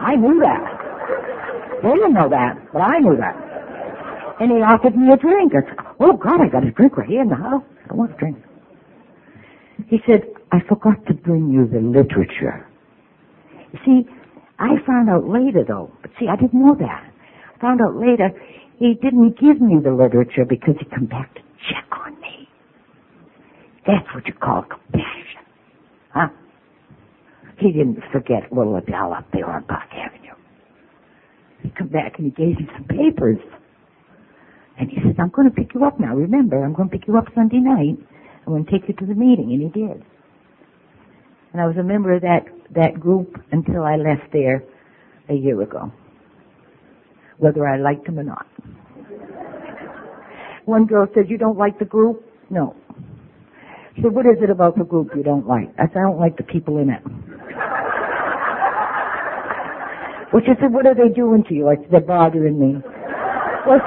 [0.00, 1.80] I knew that.
[1.82, 3.46] They didn't know that, but I knew that
[4.40, 5.52] and he offered me a drink.
[5.54, 7.64] I said, oh God, I got a drink right here in the house.
[7.90, 8.36] I want a drink.
[9.88, 12.66] He said, I forgot to bring you the literature.
[13.72, 14.10] You see,
[14.58, 17.04] I found out later though, but see, I didn't know that.
[17.56, 18.30] I found out later
[18.78, 22.48] he didn't give me the literature because he come back to check on me.
[23.86, 25.25] That's what you call compassion.
[26.16, 26.28] Huh?
[27.58, 30.32] He didn't forget little Adele up there on Park Avenue.
[31.62, 33.36] He come back and he gave me some papers.
[34.78, 36.16] And he says, I'm going to pick you up now.
[36.16, 37.98] Remember, I'm going to pick you up Sunday night.
[38.46, 39.52] I'm going to take you to the meeting.
[39.52, 40.02] And he did.
[41.52, 44.64] And I was a member of that, that group until I left there
[45.28, 45.92] a year ago.
[47.38, 48.46] Whether I liked him or not.
[50.64, 52.24] One girl said, you don't like the group?
[52.48, 52.74] No.
[54.02, 55.70] Said, what is it about the group you don't like?
[55.78, 57.00] I said, I don't like the people in it.
[60.32, 61.68] well, she said, what are they doing to you?
[61.68, 62.82] I said, they're bothering me.
[63.66, 63.80] Well,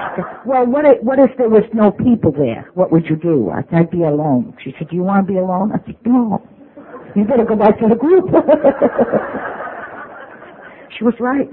[0.45, 2.69] well what, if, what if there was no people there?
[2.74, 3.52] What would you do?
[3.52, 4.56] I said, I'd be alone.
[4.63, 5.72] She said, do you want to be alone?
[5.72, 6.41] I said, no.
[7.15, 8.26] You better go back to the group.
[10.98, 11.48] she was right.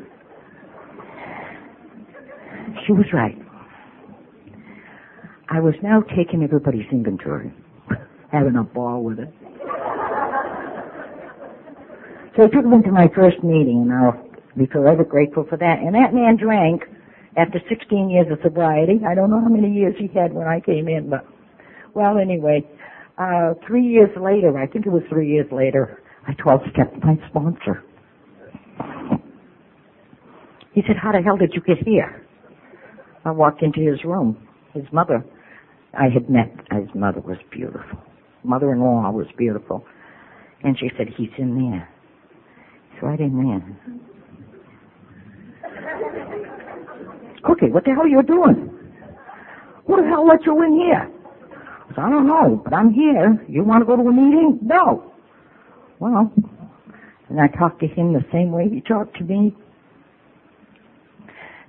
[2.86, 3.36] She was right.
[5.48, 7.52] I was now taking everybody's inventory,
[8.32, 9.32] having a ball with it.
[12.36, 14.22] So I took him to my first meeting, and I'll
[14.56, 15.78] be forever grateful for that.
[15.80, 16.82] And that man drank
[17.36, 19.00] after 16 years of sobriety.
[19.06, 21.26] I don't know how many years he had when I came in, but
[21.94, 22.62] well, anyway,
[23.18, 27.82] uh, three years later, I think it was three years later, I 12-stepped my sponsor.
[30.72, 32.26] He said, how the hell did you get here?
[33.24, 34.36] I walked into his room.
[34.74, 35.24] His mother,
[35.98, 37.98] I had met, his mother was beautiful.
[38.46, 39.84] Mother-in-law was beautiful.
[40.62, 41.88] And she said, he's in there.
[42.92, 43.62] He's right in there.
[47.44, 48.72] Cookie, what the hell are you doing?
[49.86, 51.10] Who the hell let you in here?
[51.84, 53.44] I said, I don't know, but I'm here.
[53.48, 54.58] You want to go to a meeting?
[54.62, 55.12] No.
[56.00, 56.32] Well,
[57.28, 59.54] and I talked to him the same way he talked to me.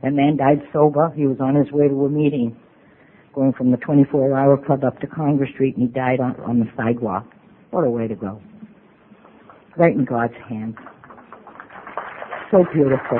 [0.03, 1.11] That man died sober.
[1.15, 2.55] He was on his way to a meeting,
[3.37, 6.65] going from the 24-hour club up to Congress Street, and he died on, on the
[6.75, 7.23] sidewalk.
[7.69, 8.41] What a way to go.
[9.77, 10.75] Right in God's hands.
[12.49, 13.19] So beautiful.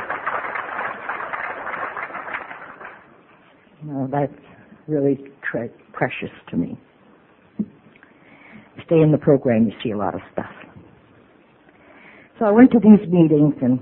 [3.84, 4.34] No, that's
[4.88, 5.20] really
[5.52, 6.80] tre- precious to me.
[8.88, 10.50] Stay in the program, you see a lot of stuff.
[12.40, 13.80] So I went to these meetings and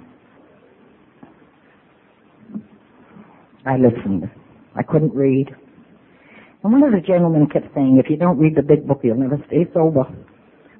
[3.65, 4.29] I listened.
[4.75, 5.47] I couldn't read.
[6.65, 9.21] And one of the gentlemen kept saying, if you don't read the big book, you'll
[9.21, 10.01] never stay sober.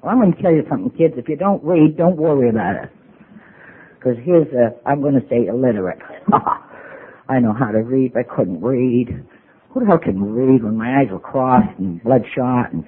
[0.02, 1.14] Well, I'm going to tell you something, kids.
[1.16, 2.90] If you don't read, don't worry about it.
[3.94, 6.02] Because here's a, I'm going to say illiterate.
[7.28, 9.14] I know how to read, but I couldn't read.
[9.70, 12.72] Who the hell can read when my eyes were crossed and bloodshot?
[12.74, 12.82] And,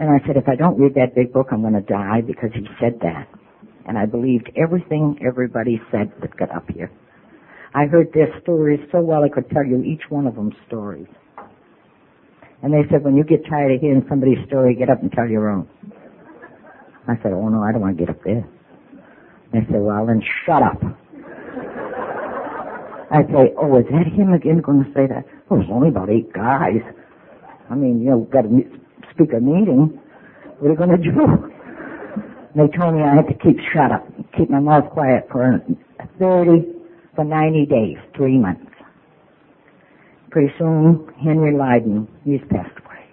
[0.00, 2.48] and I said, if I don't read that big book, I'm going to die because
[2.54, 3.28] he said that.
[3.84, 6.90] And I believed everything everybody said that got up here.
[7.74, 11.06] I heard their stories so well I could tell you each one of them stories.
[12.62, 15.28] And they said, when you get tired of hearing somebody's story, get up and tell
[15.28, 15.68] your own.
[17.06, 18.46] I said, oh no, I don't want to get up there.
[19.52, 20.82] They said, well then shut up.
[23.10, 25.24] I say, oh, is that him again going to say that?
[25.50, 26.84] Oh, there's only about eight guys.
[27.70, 28.50] I mean, you know, got to
[29.14, 29.98] speak a meeting.
[30.58, 31.54] What are you going to do?
[32.54, 34.04] They told me I had to keep shut up,
[34.36, 35.58] keep my mouth quiet for
[36.18, 36.66] 30,
[37.14, 38.67] for 90 days, three months.
[40.30, 43.06] Pretty soon, Henry Lyden, he's passed away.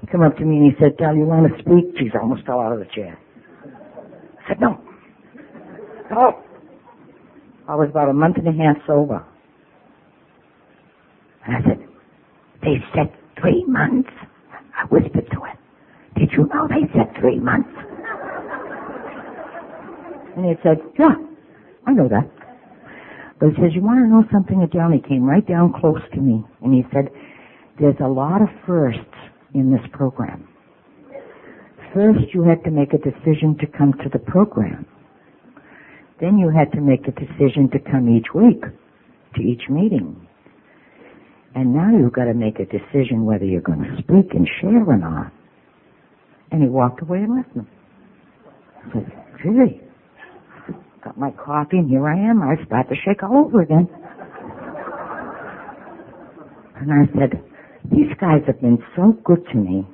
[0.00, 1.96] He come up to me and he said, Del, you want to speak?
[1.98, 3.18] She's almost fell out of the chair.
[4.26, 4.80] I said, no.
[6.10, 6.42] No.
[7.68, 9.24] I was about a month and a half sober.
[11.46, 11.88] And I said,
[12.62, 14.10] they said three months.
[14.76, 15.58] I whispered to him,
[16.16, 17.70] did you know they said three months?
[20.36, 21.14] And he said, yeah,
[21.86, 22.30] I know that.
[23.38, 24.92] But he says, you want to know something, Adele?
[24.92, 27.08] He came right down close to me and he said,
[27.78, 29.00] there's a lot of firsts
[29.54, 30.48] in this program.
[31.92, 34.86] First, you had to make a decision to come to the program.
[36.20, 38.62] Then you had to make a decision to come each week
[39.34, 40.26] to each meeting.
[41.54, 44.84] And now you've got to make a decision whether you're going to speak and share
[44.84, 45.32] or not.
[46.50, 47.64] And he walked away and left me.
[48.84, 49.80] I said, gee,
[51.06, 52.42] got my coffee and here I am.
[52.42, 53.88] I was about to shake all over again.
[56.74, 57.42] And I said,
[57.90, 59.86] these guys have been so good to me.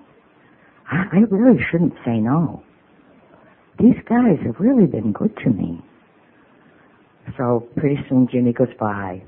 [0.91, 2.63] I, I really shouldn't say no.
[3.79, 5.81] These guys have really been good to me.
[7.37, 9.23] So pretty soon Jimmy goes by.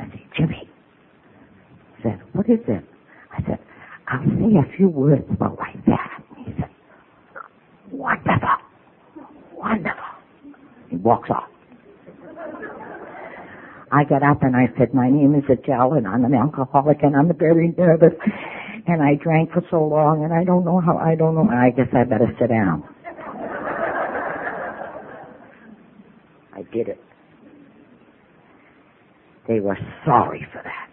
[0.00, 0.68] I said, Jimmy.
[1.96, 2.84] He said, what is it?
[3.32, 3.58] I said,
[4.08, 6.22] I'll say a few words about like that.
[6.36, 6.70] He said,
[7.92, 8.48] wonderful.
[9.54, 10.15] Wonderful.
[10.90, 11.48] He walks off.
[13.92, 17.16] I got up and I said, my name is Adele and I'm an alcoholic and
[17.16, 18.14] I'm very nervous
[18.86, 21.70] and I drank for so long and I don't know how, I don't know, I
[21.70, 22.82] guess I better sit down.
[26.54, 27.00] I did it.
[29.48, 30.85] They were sorry for that.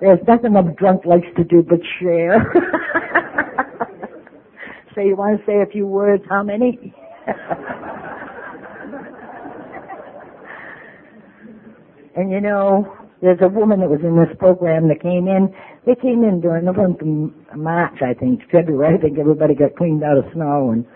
[0.00, 2.50] There's nothing a drunk likes to do but share.
[4.94, 6.22] so you want to say a few words?
[6.28, 6.94] How many?
[12.16, 15.52] and you know, there's a woman that was in this program that came in.
[15.84, 18.96] They came in during the month of March, I think, February.
[18.96, 20.86] I think everybody got cleaned out of snow, and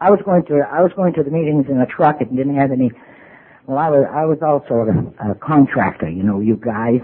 [0.00, 2.56] I was going to I was going to the meetings in a truck and didn't
[2.56, 2.90] have any.
[3.66, 4.90] Well, I was I was also a,
[5.30, 6.08] a contractor.
[6.10, 7.02] You know, you guys.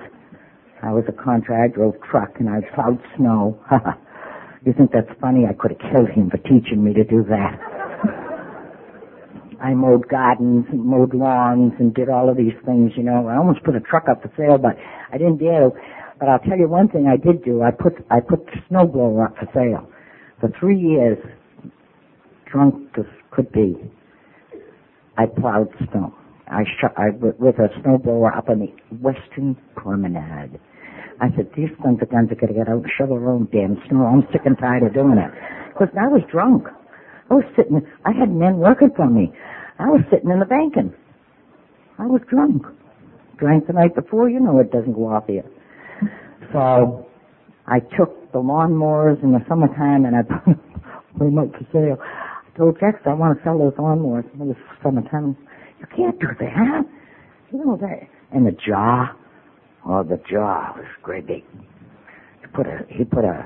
[0.82, 3.58] I was a contractor, drove truck, and I plowed snow.
[4.64, 5.44] you think that's funny?
[5.48, 7.58] I could have killed him for teaching me to do that.
[9.60, 12.92] I mowed gardens, and mowed lawns, and did all of these things.
[12.96, 14.76] You know, I almost put a truck up for sale, but
[15.12, 15.70] I didn't dare.
[16.20, 17.62] But I'll tell you one thing I did do.
[17.62, 19.88] I put I put the snowblower up for sale.
[20.40, 21.18] For three years,
[22.46, 23.76] drunk as could be,
[25.16, 26.14] I plowed snow.
[26.46, 30.60] I shot I with a snowblower up on the western promenade.
[31.20, 33.48] I said, these sons of guns are going to get out and shovel their own
[33.50, 34.06] damn snow.
[34.06, 35.30] I'm sick and tired of doing it.
[35.72, 36.64] Because I was drunk.
[37.30, 39.32] I was sitting, I had men working for me.
[39.78, 40.94] I was sitting in the banking.
[41.98, 42.62] I was drunk.
[43.38, 45.44] Drank the night before, you know it doesn't go off here.
[46.52, 47.08] So,
[47.66, 50.56] I took the lawnmowers in the summertime and I put
[51.18, 51.98] them up for sale.
[52.00, 55.36] I told Jax I want to sell those lawnmowers in the summertime.
[55.78, 56.84] You can't do that.
[57.52, 58.08] You know that.
[58.32, 59.12] And the jaw,
[59.88, 61.44] oh, the jaw was great big.
[62.40, 63.44] He put a, he put a,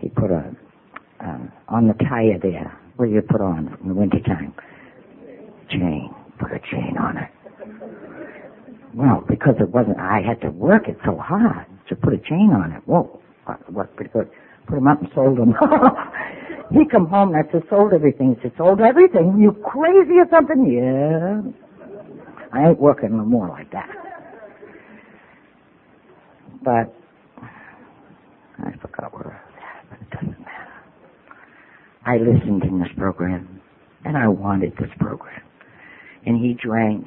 [0.00, 0.54] he put a,
[1.20, 2.78] um, on the tire there.
[2.96, 4.54] What do you put on in the wintertime?
[5.70, 6.14] Chain.
[6.38, 7.30] Put a chain on it.
[8.94, 12.50] Well, because it wasn't, I had to work it so hard to put a chain
[12.54, 12.82] on it.
[12.86, 13.20] Whoa,
[13.70, 14.30] worked pretty good.
[14.66, 15.54] Put them up and sold them.
[16.72, 18.36] he come home and I said, sold everything.
[18.36, 19.38] He said, sold everything?
[19.38, 20.66] You crazy or something?
[20.66, 21.42] Yeah.
[22.52, 23.88] I ain't working no more like that.
[26.68, 26.92] But
[28.58, 30.76] I forgot where I was at, but it doesn't matter.
[32.04, 33.62] I listened in this program,
[34.04, 35.40] and I wanted this program.
[36.26, 37.06] And he drank.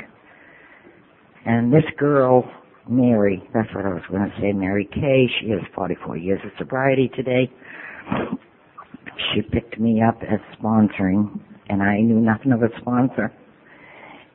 [1.45, 2.43] And this girl,
[2.89, 6.49] Mary, that's what I was going to say, Mary Kay, she has 44 years of
[6.57, 7.47] sobriety today.
[9.31, 11.39] She picked me up as sponsoring,
[11.69, 13.31] and I knew nothing of a sponsor.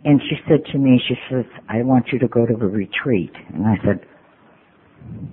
[0.05, 3.33] And she said to me, she says, I want you to go to a retreat.
[3.53, 4.07] And I said,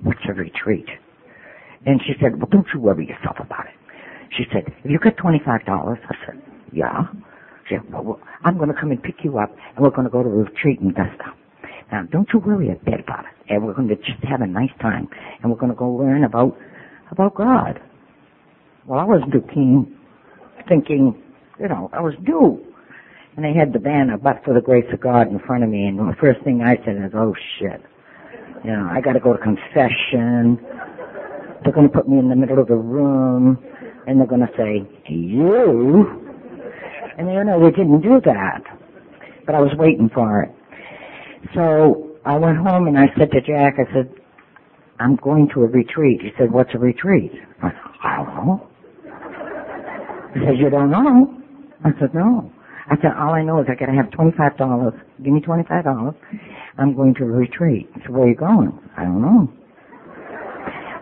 [0.03, 0.87] what's a retreat?
[1.85, 3.73] And she said, well, don't you worry yourself about it.
[4.37, 5.43] She said, if you get $25?
[5.47, 7.03] I said, yeah.
[7.67, 10.09] She said, well, I'm going to come and pick you up, and we're going to
[10.09, 11.33] go to a retreat in Augusta.
[11.91, 13.53] Now, don't you worry a bit about it.
[13.53, 15.07] And we're going to just have a nice time,
[15.41, 16.57] and we're going to go learn about
[17.11, 17.79] about God.
[18.87, 19.97] Well, I wasn't too keen,
[20.67, 21.21] thinking,
[21.59, 22.59] you know, I was due.
[23.35, 25.85] And they had the banner, but for the grace of God, in front of me,
[25.85, 27.81] and the first thing I said is, oh shit.
[28.63, 30.59] You know, I got to go to confession.
[31.63, 33.57] They're to put me in the middle of the room,
[34.07, 36.23] and they're to say, you?
[37.17, 38.63] And you know, they didn't do that.
[39.45, 40.51] But I was waiting for it.
[41.55, 44.13] So I went home and I said to Jack, I said,
[44.99, 46.21] I'm going to a retreat.
[46.21, 47.31] He said, what's a retreat?
[47.61, 48.67] I said, I don't know.
[50.33, 51.41] He said, you don't know?
[51.83, 52.51] I said, no.
[52.89, 55.01] I said, all I know is I gotta have $25.
[55.23, 56.15] Give me $25.
[56.77, 57.89] I'm going to a retreat.
[58.01, 58.77] Said, where are you going?
[58.97, 59.51] I don't know.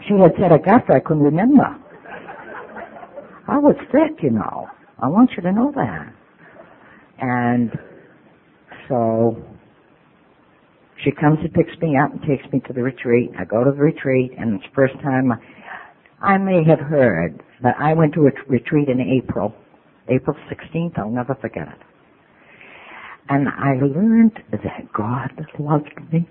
[0.08, 1.78] She had said Augusta, I couldn't remember.
[3.48, 4.68] I was sick, you know.
[5.00, 6.14] I want you to know that.
[7.20, 7.72] And
[8.88, 9.38] so
[11.04, 13.32] she comes and picks me up and takes me to the retreat.
[13.40, 15.32] I go to the retreat, and it's the first time
[16.22, 19.54] I may have heard, but I went to a retreat in April,
[20.08, 20.98] April 16th.
[20.98, 21.91] I'll never forget it.
[23.32, 26.28] And I learned that God loved me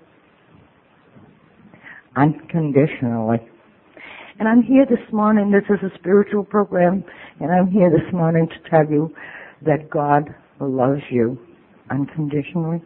[2.15, 3.39] unconditionally.
[4.39, 7.03] And I'm here this morning, this is a spiritual program,
[7.41, 9.09] and I'm here this morning to tell you
[9.65, 10.29] that God
[10.61, 11.39] loves you
[11.91, 12.83] unconditionally.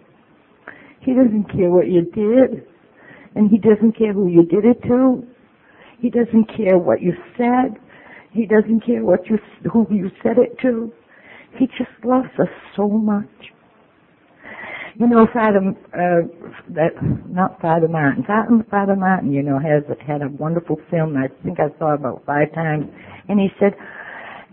[1.01, 2.69] He doesn't care what you did,
[3.35, 5.27] and He doesn't care who you did it to.
[5.99, 7.83] He doesn't care what you said.
[8.31, 9.39] He doesn't care what you,
[9.73, 10.93] who you said it to.
[11.59, 13.54] He just loves us so much.
[14.97, 15.59] You know, Father,
[15.93, 16.23] uh,
[16.71, 16.91] that,
[17.29, 21.59] not Father Martin, Father, Father Martin, you know, has, had a wonderful film I think
[21.59, 22.85] I saw about five times,
[23.29, 23.75] and he said,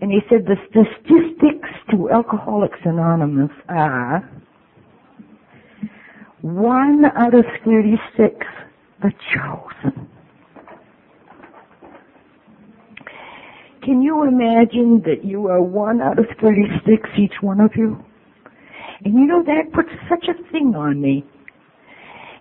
[0.00, 4.28] and he said the statistics to Alcoholics Anonymous are
[6.40, 8.34] one out of 36
[9.04, 10.08] are chosen.
[13.84, 18.04] Can you imagine that you are one out of 36, each one of you?
[19.04, 21.24] And you know, that puts such a thing on me.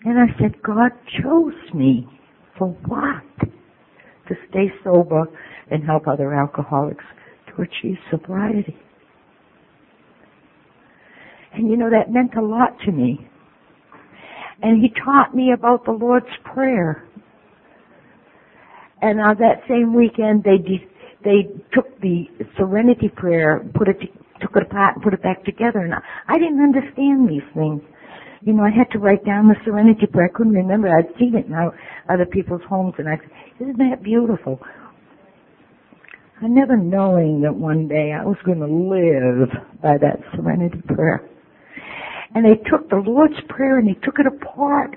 [0.03, 0.91] And I said, God
[1.23, 2.07] chose me
[2.57, 3.23] for what?
[4.27, 5.25] To stay sober
[5.69, 7.03] and help other alcoholics
[7.47, 8.77] to achieve sobriety.
[11.53, 13.27] And you know, that meant a lot to me.
[14.61, 17.07] And he taught me about the Lord's Prayer.
[19.01, 20.87] And on that same weekend, they de-
[21.23, 22.25] they took the
[22.57, 23.97] Serenity Prayer, put it
[24.41, 25.79] took it apart, and put it back together.
[25.79, 27.81] And I, didn't understand these things.
[28.41, 30.29] You know, I had to write down the Serenity Prayer.
[30.33, 30.89] I couldn't remember.
[30.89, 31.53] I'd seen it in
[32.09, 34.59] other people's homes, and I said, "Isn't that beautiful?"
[36.41, 41.21] I never knowing that one day I was going to live by that Serenity Prayer.
[42.33, 44.95] And they took the Lord's Prayer and they took it apart.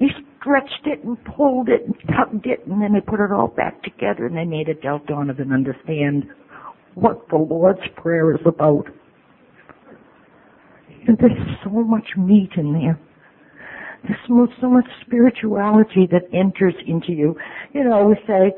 [0.00, 0.08] They
[0.40, 3.80] stretched it and pulled it and tugged it and then they put it all back
[3.84, 6.24] together and they made Adele Donovan understand
[6.94, 8.86] what the Lord's Prayer is about.
[11.06, 11.32] And there's
[11.64, 13.00] so much meat in there.
[14.04, 17.36] There's so much spirituality that enters into you.
[17.72, 18.52] You know, we say,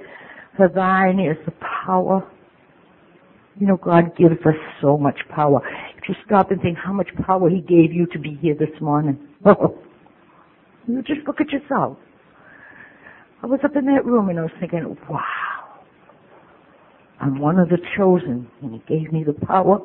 [0.56, 1.52] for thine is the
[1.86, 2.30] power.
[3.58, 5.60] You know, God gives us so much power.
[5.96, 8.80] If you stop and think how much power He gave you to be here this
[8.80, 9.18] morning.
[10.86, 11.96] You just look at yourself.
[13.42, 15.20] I was up in that room and I was thinking, wow,
[17.20, 19.78] I'm one of the chosen and He gave me the power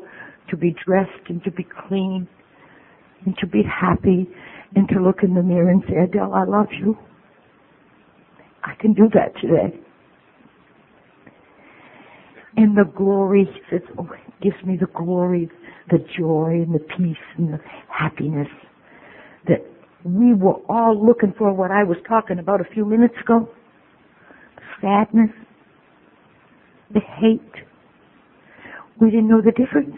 [0.50, 2.28] to be dressed and to be clean
[3.26, 4.28] and to be happy
[4.76, 6.98] and to look in the mirror and say, Adele, I love you.
[8.64, 9.78] I can do that today.
[12.58, 14.10] And the glory, he says, oh,
[14.42, 15.50] gives me the glory,
[15.90, 17.60] the joy and the peace and the
[17.90, 18.48] happiness
[19.48, 19.66] that
[20.04, 23.50] we were all looking for what I was talking about a few minutes ago.
[24.82, 25.30] Sadness,
[26.94, 27.66] the hate.
[29.00, 29.96] We didn't know the difference.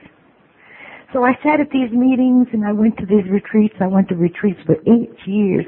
[1.14, 3.76] So I sat at these meetings and I went to these retreats.
[3.82, 5.66] I went to retreats for eight years.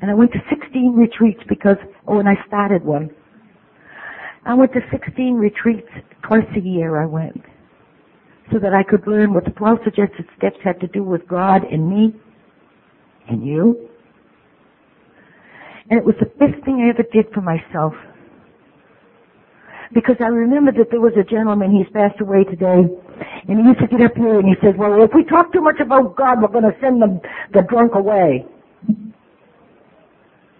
[0.00, 1.76] And I went to 16 retreats because,
[2.06, 3.10] oh, when I started one.
[4.44, 5.88] I went to 16 retreats
[6.26, 7.42] twice a year I went.
[8.52, 11.62] So that I could learn what the 12 suggested steps had to do with God
[11.70, 12.14] and me
[13.28, 13.88] and you.
[15.90, 17.92] And it was the best thing I ever did for myself.
[19.94, 22.84] Because I remember that there was a gentleman, he's passed away today,
[23.48, 25.62] and he used to get up here and he says, well, if we talk too
[25.62, 27.20] much about God, we're going to send the,
[27.54, 28.44] the drunk away.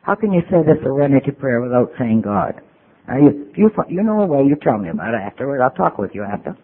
[0.02, 2.62] How can you say the serenity prayer without saying God?
[3.06, 5.60] Now you, you, you know a way, you tell me about it afterward.
[5.60, 6.56] I'll talk with you after.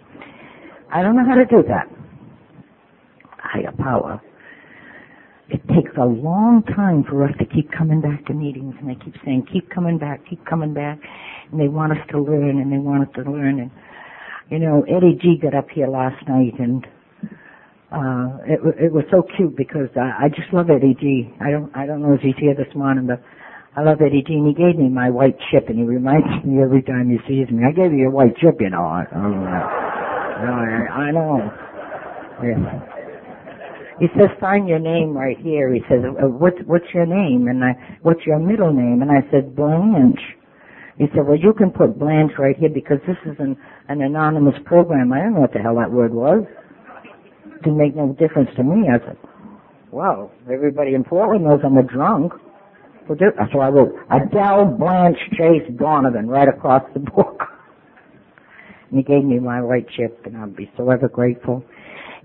[0.93, 1.89] I don't know how to do that.
[3.37, 4.23] Higher power.
[5.51, 8.95] It takes a long time for us to keep coming back to meetings and they
[8.95, 10.99] keep saying, keep coming back, keep coming back.
[11.55, 13.61] And they want us to learn and they want us to learn.
[13.61, 13.71] And,
[14.51, 16.85] you know, Eddie G got up here last night and,
[17.95, 21.31] uh, it, it was so cute because I, I just love Eddie G.
[21.41, 23.23] I don't, I don't know if he's here this morning, but
[23.79, 24.35] I love Eddie G.
[24.35, 27.47] And he gave me my white chip and he reminds me every time he sees
[27.55, 27.63] me.
[27.63, 28.83] I gave you a white chip, you know.
[28.83, 31.39] I, I, I know.
[32.43, 32.83] Yeah.
[34.01, 35.73] He says, sign your name right here.
[35.73, 37.47] He says, uh, what's, what's your name?
[37.47, 39.03] And I, what's your middle name?
[39.03, 40.19] And I said, Blanche.
[40.99, 43.57] He said, well, you can put Blanche right here because this is an,
[43.89, 45.13] an anonymous program.
[45.13, 46.45] I don't know what the hell that word was.
[47.47, 48.89] It Didn't make no difference to me.
[48.89, 49.19] I said,
[49.91, 52.33] well, everybody in Portland knows I'm a drunk.
[53.09, 57.43] So I wrote, Adele Blanche Chase Donovan right across the book.
[58.91, 61.65] And he gave me my white chip and I'll be so ever grateful.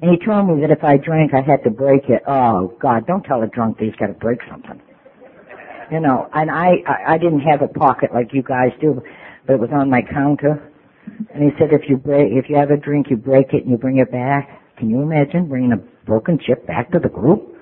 [0.01, 2.23] And he told me that if I drank, I had to break it.
[2.27, 4.81] Oh God, don't tell a drunk that he's got to break something.
[5.91, 9.01] You know, and I, I, I didn't have a pocket like you guys do,
[9.47, 10.71] but it was on my counter.
[11.33, 13.71] And he said if you break, if you have a drink, you break it and
[13.71, 14.61] you bring it back.
[14.77, 17.55] Can you imagine bringing a broken chip back to the group?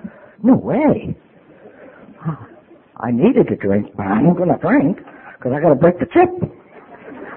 [0.44, 1.16] No way.
[2.98, 4.98] I needed a drink, but I'm going to drink
[5.38, 6.30] because I got to break the chip.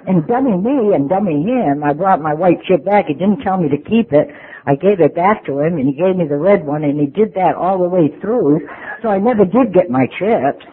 [0.07, 3.07] And dummy me and dummy him, I brought my white chip back.
[3.07, 4.29] He didn't tell me to keep it.
[4.67, 7.07] I gave it back to him and he gave me the red one and he
[7.07, 8.67] did that all the way through.
[9.03, 10.65] So I never did get my chips.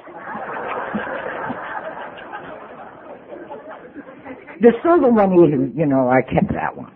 [4.59, 6.91] The silver one, you know, I kept that one.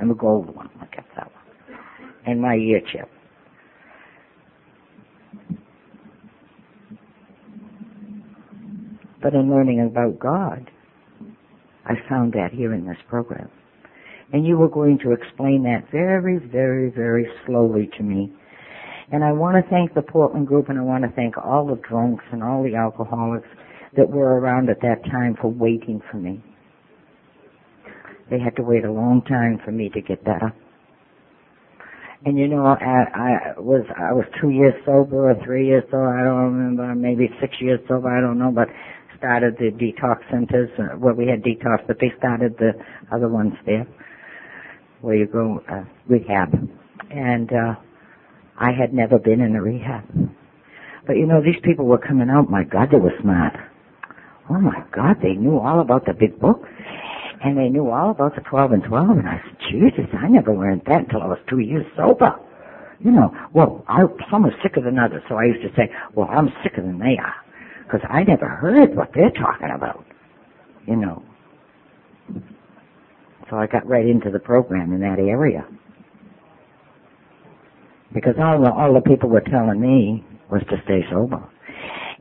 [0.00, 2.08] And the gold one, I kept that one.
[2.26, 3.08] And my year chip.
[9.22, 10.70] But in learning about God,
[11.84, 13.48] I found that here in this program.
[14.32, 18.32] And you were going to explain that very, very, very slowly to me.
[19.10, 21.80] And I want to thank the Portland group and I want to thank all the
[21.88, 23.48] drunks and all the alcoholics
[23.96, 26.42] that were around at that time for waiting for me.
[28.30, 30.52] They had to wait a long time for me to get better.
[32.24, 36.18] And you know, I, I was I was two years sober or three years sober.
[36.18, 36.94] I don't remember.
[36.94, 38.08] Maybe six years sober.
[38.08, 38.50] I don't know.
[38.50, 38.68] But
[39.18, 40.70] started the detox centers.
[40.78, 42.72] Uh, well, we had detox, but they started the
[43.12, 43.86] other ones there
[45.00, 46.52] where you go uh, rehab.
[47.10, 47.74] And uh,
[48.58, 50.04] I had never been in a rehab.
[51.06, 53.54] But you know, these people were coming out, my God, they were smart.
[54.50, 56.62] Oh my God, they knew all about the big book.
[57.42, 59.10] And they knew all about the 12 and 12.
[59.10, 62.34] And I said, Jesus, I never learned that until I was two years sober.
[63.00, 65.22] You know, well, I, some are sicker than others.
[65.28, 67.34] So I used to say, well, I'm sicker than they are.
[67.84, 70.04] Because I never heard what they're talking about.
[70.86, 71.22] You know.
[73.48, 75.64] So I got right into the program in that area.
[78.12, 81.48] Because all the, all the people were telling me was to stay sober.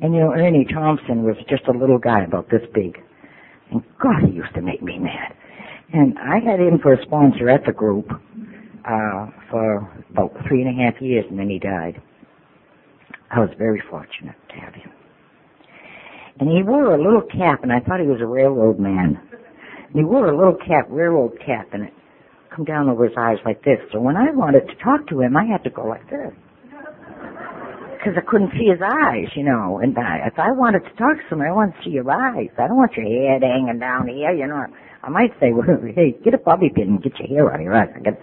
[0.02, 2.98] And you know, Ernie Thompson was just a little guy about this big.
[3.72, 5.34] And God, he used to make me mad.
[5.94, 10.80] And I had him for a sponsor at the group, uh, for about three and
[10.80, 12.02] a half years and then he died.
[13.32, 14.92] I was very fortunate to have him.
[16.40, 19.20] And he wore a little cap and I thought he was a railroad man.
[19.88, 21.94] And he wore a little cap, railroad cap, and it
[22.56, 23.80] come down over his eyes like this.
[23.92, 26.34] So when I wanted to talk to him, I had to go like this
[27.98, 29.80] because I couldn't see his eyes, you know.
[29.82, 32.50] And I, if I wanted to talk to somebody, I want to see your eyes.
[32.58, 34.66] I don't want your head hanging down here, you know.
[35.04, 37.66] I might say, well, hey, get a bobby pin and get your hair out of
[37.66, 37.90] your eyes.
[37.96, 38.18] I got,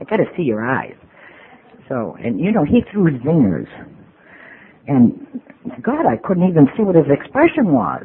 [0.00, 0.94] I got to see your eyes.
[1.88, 3.68] So, and you know, he threw his fingers,
[4.88, 5.26] and
[5.82, 8.04] God, I couldn't even see what his expression was.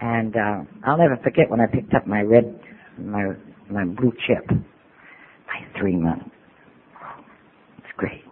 [0.00, 2.58] And uh, I'll never forget when I picked up my red,
[2.98, 3.32] my
[3.68, 4.48] my blue chip.
[4.50, 6.22] My three month.
[7.78, 8.22] It's great.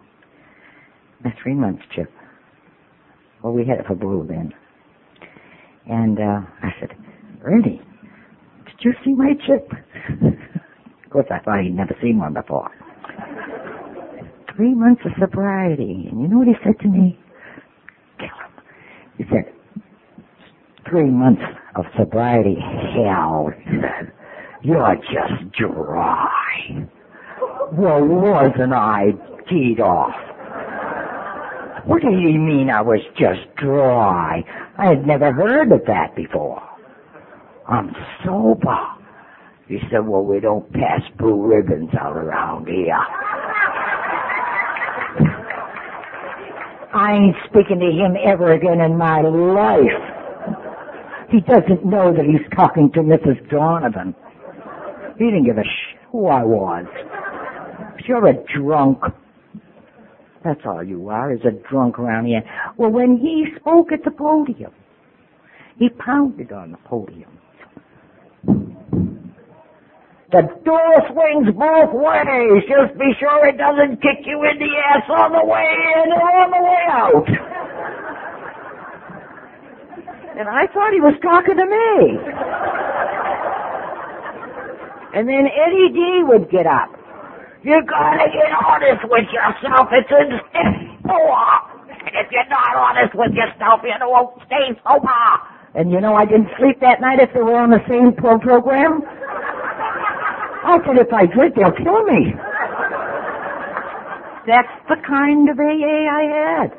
[1.23, 2.11] My three months chip.
[3.43, 4.53] Well, we had it for blue then.
[5.87, 6.91] And uh, I said,
[7.43, 7.81] Ernie,
[8.65, 9.69] did you see my chip?
[11.05, 12.69] of course, I thought he'd never seen one before.
[14.55, 16.07] three months of sobriety.
[16.11, 17.17] And you know what he said to me?
[18.19, 18.63] Kill him.
[19.17, 19.53] He said,
[20.89, 21.41] three months
[21.75, 22.57] of sobriety.
[22.59, 24.13] Hell, he said,
[24.63, 26.87] you're just dry.
[27.73, 29.11] Well, wasn't I
[29.49, 30.15] teed off?
[31.89, 34.43] What do you mean I was just dry?
[34.77, 36.61] I had never heard of that before.
[37.67, 38.77] I'm sober.
[39.67, 42.93] He said, well, we don't pass blue ribbons out around here.
[46.93, 50.55] I ain't speaking to him ever again in my life.
[51.31, 53.49] He doesn't know that he's talking to Mrs.
[53.49, 54.13] Donovan.
[55.17, 56.85] He didn't give a sh who I was.
[58.07, 59.01] You're a drunk.
[60.43, 62.43] That's all you are, is a drunk around here.
[62.77, 64.71] Well, when he spoke at the podium,
[65.77, 67.37] he pounded on the podium.
[70.31, 72.63] The door swings both ways.
[72.69, 75.73] Just be sure it doesn't kick you in the ass on the way
[76.05, 77.27] in or on the way out.
[80.37, 82.19] and I thought he was talking to me.
[85.15, 86.98] And then Eddie D would get up.
[87.63, 89.87] You gotta get honest with yourself.
[89.91, 95.11] It's in And if you're not honest with yourself, you won't stay sober.
[95.75, 98.39] And you know, I didn't sleep that night if they were on the same pro-
[98.39, 99.03] program.
[99.05, 102.33] I said, if I drink, they'll kill me.
[104.47, 106.69] That's the kind of AA I had.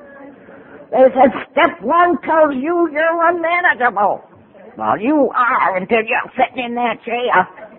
[0.91, 4.25] They said, step one tells you you're unmanageable.
[4.77, 7.70] Well, you are until you're sitting in that chair.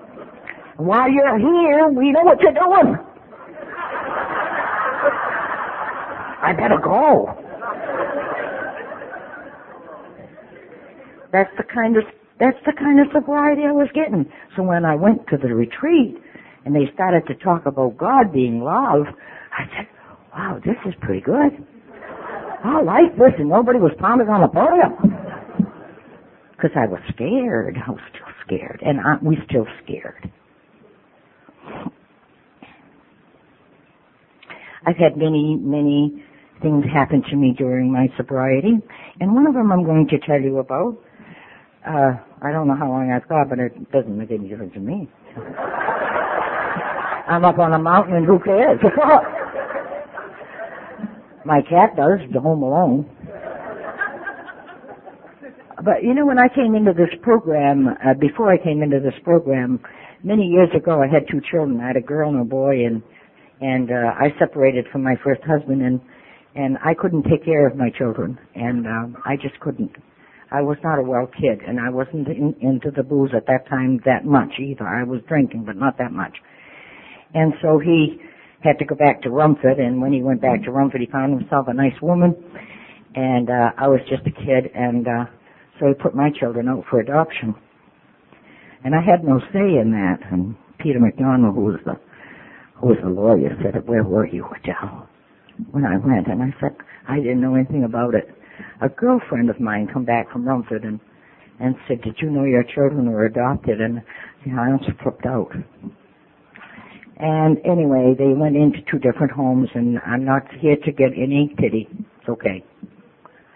[0.81, 2.97] While you're here, we know what you're doing.
[6.41, 7.37] I better go.
[11.31, 12.03] That's the kind of
[12.39, 14.25] that's the kind of sobriety I was getting.
[14.57, 16.17] So when I went to the retreat
[16.65, 19.05] and they started to talk about God being love,
[19.53, 19.87] I said,
[20.33, 21.63] "Wow, this is pretty good."
[22.63, 24.97] I like this, and nobody was pounding on the podium
[26.57, 27.77] because I was scared.
[27.77, 30.31] I was still scared, and I, we still scared.
[34.85, 36.23] I've had many, many
[36.61, 38.79] things happen to me during my sobriety,
[39.19, 40.97] and one of them I'm going to tell you about.
[41.87, 44.79] Uh, I don't know how long I've got, but it doesn't make any difference to
[44.79, 45.09] me.
[47.27, 48.79] I'm up on a mountain and who cares?
[51.45, 53.05] my cat does, home alone.
[55.83, 59.15] But you know, when I came into this program, uh, before I came into this
[59.23, 59.79] program,
[60.23, 61.79] many years ago, I had two children.
[61.81, 63.01] I had a girl and a boy, and
[63.61, 65.99] and uh, I separated from my first husband, and
[66.55, 69.91] and I couldn't take care of my children, and um, I just couldn't.
[70.51, 73.67] I was not a well kid, and I wasn't in, into the booze at that
[73.69, 74.85] time that much either.
[74.85, 76.35] I was drinking, but not that much.
[77.33, 78.19] And so he
[78.61, 81.39] had to go back to Rumford, and when he went back to Rumford, he found
[81.39, 82.35] himself a nice woman,
[83.15, 85.25] and uh, I was just a kid, and uh,
[85.79, 87.55] so he put my children out for adoption.
[88.83, 90.19] And I had no say in that.
[90.31, 91.99] And Peter McDonald, who was the
[92.79, 95.07] who was the lawyer, said, where were you, Adele?
[95.69, 96.75] When I went, and I said,
[97.07, 98.27] I didn't know anything about it.
[98.81, 100.99] A girlfriend of mine come back from Rumford and,
[101.59, 103.79] and said, did you know your children were adopted?
[103.81, 104.01] And
[104.45, 105.51] you know, I almost flipped out.
[107.17, 111.53] And anyway, they went into two different homes, and I'm not here to get any
[111.55, 111.87] pity.
[111.91, 112.65] It's okay.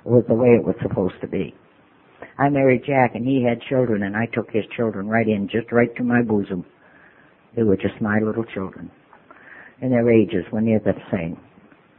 [0.05, 1.55] It was the way it was supposed to be.
[2.37, 5.71] I married Jack, and he had children, and I took his children right in, just
[5.71, 6.65] right to my bosom.
[7.55, 8.91] They were just my little children.
[9.81, 11.37] And their ages were near the same.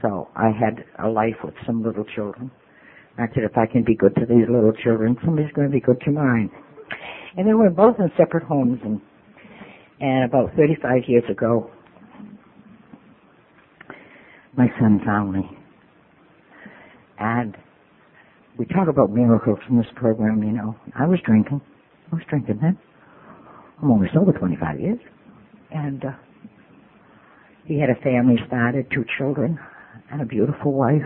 [0.02, 2.50] So I had a life with some little children.
[3.18, 5.80] I said, if I can be good to these little children, somebody's going to be
[5.80, 6.50] good to mine.
[7.36, 9.00] And they were both in separate homes, and
[9.98, 11.70] and about 35 years ago,
[14.56, 15.58] my son found me.
[17.18, 17.56] And
[18.58, 20.74] we talk about miracles in this program, you know.
[20.98, 21.60] I was drinking.
[22.10, 22.78] I was drinking then.
[23.82, 24.98] I'm only sober 25 years.
[25.70, 26.10] And uh,
[27.64, 29.58] he had a family started, two children,
[30.10, 31.02] and a beautiful wife.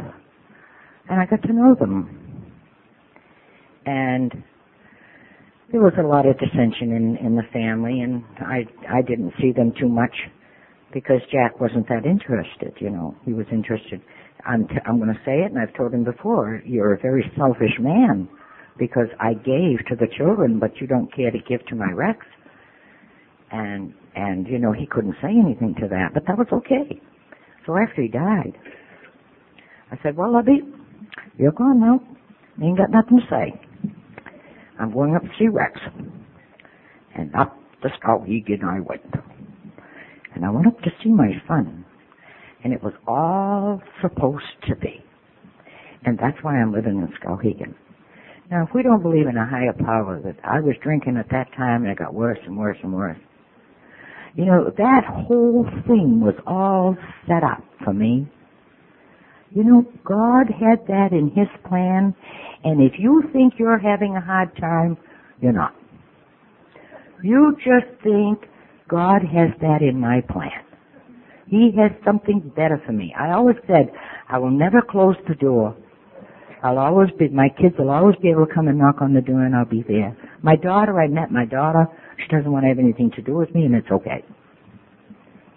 [1.09, 2.53] And I got to know them.
[3.87, 4.33] And
[5.73, 9.53] there was a lot of dissension in in the family, and I I didn't see
[9.53, 10.15] them too much
[10.93, 12.75] because Jack wasn't that interested.
[12.81, 14.01] You know, he was interested.
[14.47, 16.63] I'm t- I'm going to say it, and I've told him before.
[16.67, 18.29] You're a very selfish man
[18.79, 22.19] because I gave to the children, but you don't care to give to my Rex.
[23.53, 27.01] And and you know he couldn't say anything to that, but that was okay.
[27.67, 28.53] So after he died,
[29.91, 30.61] I said, "Well, Lovey,
[31.39, 32.01] you're gone now.
[32.59, 33.61] You ain't got nothing to say."
[34.81, 35.79] I'm going up to see Rex.
[37.15, 39.03] And up the Skowhegan I went.
[40.35, 41.85] And I went up to see my son.
[42.63, 45.03] And it was all supposed to be.
[46.05, 47.75] And that's why I'm living in Skowhegan.
[48.51, 51.53] Now, if we don't believe in a higher power, that I was drinking at that
[51.57, 53.19] time and it got worse and worse and worse.
[54.35, 56.97] You know, that whole thing was all
[57.27, 58.31] set up for me.
[59.53, 62.15] You know, God had that in His plan,
[62.63, 64.97] and if you think you're having a hard time,
[65.41, 65.75] you're not.
[67.23, 68.45] You just think
[68.89, 70.70] God has that in my plan.
[71.51, 73.13] He has something better for me.
[73.19, 73.91] I always said,
[74.29, 75.77] I will never close the door.
[76.63, 79.21] I'll always be, my kids will always be able to come and knock on the
[79.21, 80.17] door and I'll be there.
[80.43, 81.89] My daughter, I met my daughter.
[82.19, 84.25] She doesn't want to have anything to do with me and it's okay.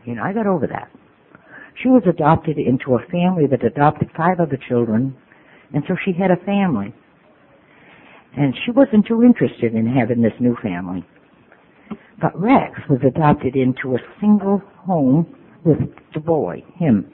[0.06, 0.90] You know, I got over that.
[1.84, 5.16] She was adopted into a family that adopted five other children
[5.74, 6.94] and so she had a family.
[8.36, 11.06] And she wasn't too interested in having this new family.
[12.20, 15.36] But Rex was adopted into a single home
[15.66, 15.78] with
[16.14, 17.12] the boy, him.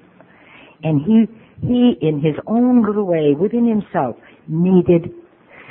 [0.84, 1.26] And he,
[1.62, 4.16] he in his own little way, within himself,
[4.48, 5.12] needed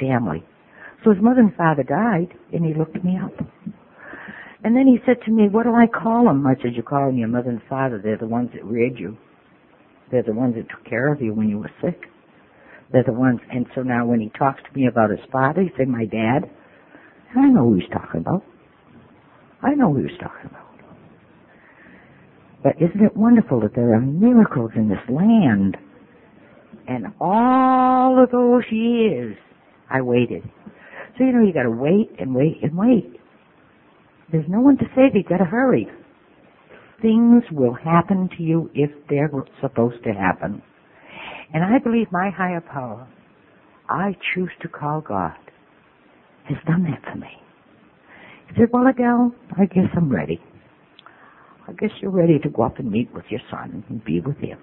[0.00, 0.44] family.
[1.04, 3.32] So his mother and father died, and he looked me up.
[4.64, 6.46] And then he said to me, what do I call them?
[6.46, 8.00] I said, you call them your mother and father.
[8.02, 9.16] They're the ones that reared you.
[10.10, 12.00] They're the ones that took care of you when you were sick.
[12.92, 15.68] They're the ones, and so now when he talks to me about his father, he
[15.78, 16.50] say, my dad.
[17.36, 18.42] I know who he's talking about.
[19.62, 20.67] I know who he's talking about.
[22.68, 25.78] But isn't it wonderful that there are miracles in this land?
[26.86, 29.38] And all of those years,
[29.88, 30.42] I waited.
[31.16, 33.18] So you know, you gotta wait and wait and wait.
[34.30, 35.88] There's no one to save you, you gotta hurry.
[37.00, 39.30] Things will happen to you if they're
[39.62, 40.60] supposed to happen.
[41.54, 43.08] And I believe my higher power,
[43.88, 45.38] I choose to call God,
[46.50, 47.30] has done that for me.
[48.48, 50.38] He said, well, Adele, I guess I'm ready.
[51.68, 54.38] I guess you're ready to go up and meet with your son and be with
[54.38, 54.58] him.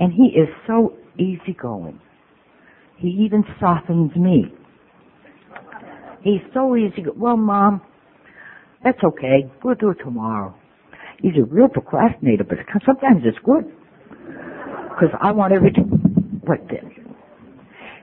[0.00, 2.00] And he is so easygoing.
[2.96, 4.46] He even softens me.
[6.22, 7.04] He's so easy.
[7.16, 7.80] Well, Mom,
[8.82, 9.50] that's okay.
[9.62, 10.54] We'll do it tomorrow.
[11.20, 13.64] He's a real procrastinator, but sometimes it's good
[14.90, 17.14] because I want everything right then.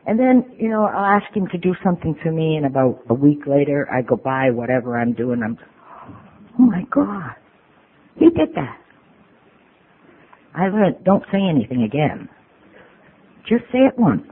[0.07, 3.13] And then, you know, I'll ask him to do something for me and about a
[3.13, 5.57] week later I go by whatever I'm doing, I'm,
[6.59, 7.35] oh my God,
[8.15, 8.77] he did that.
[10.53, 12.27] I learned, don't say anything again.
[13.47, 14.27] Just say it once.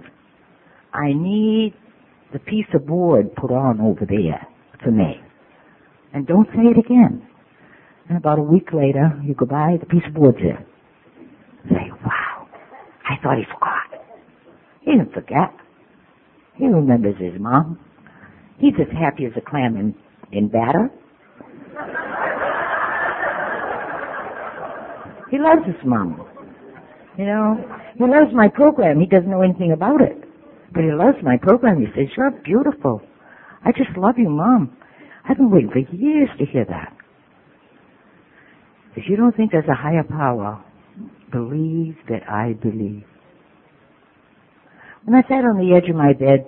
[0.94, 1.74] I need
[2.34, 4.46] the piece of board put on over there
[4.84, 5.22] for me.
[6.14, 7.26] And don't say it again.
[8.08, 10.66] And about a week later, you go by, the piece of board's there.
[11.70, 12.48] Say, wow.
[13.08, 14.06] I thought he forgot.
[14.82, 15.54] He didn't forget.
[16.56, 17.80] He remembers his mom.
[18.58, 19.96] He's as happy as a clam in,
[20.32, 20.90] in batter.
[25.30, 26.26] He loves his mom.
[27.18, 27.58] You know,
[27.98, 29.00] he loves my program.
[29.00, 30.18] He doesn't know anything about it.
[30.74, 31.80] But he loves my program.
[31.80, 33.02] He says, you're beautiful.
[33.66, 34.78] I just love you, mom.
[35.28, 36.96] I've been waiting for years to hear that.
[38.96, 40.64] If you don't think there's a higher power,
[41.32, 43.04] believe that I believe.
[45.06, 46.48] When I sat on the edge of my bed,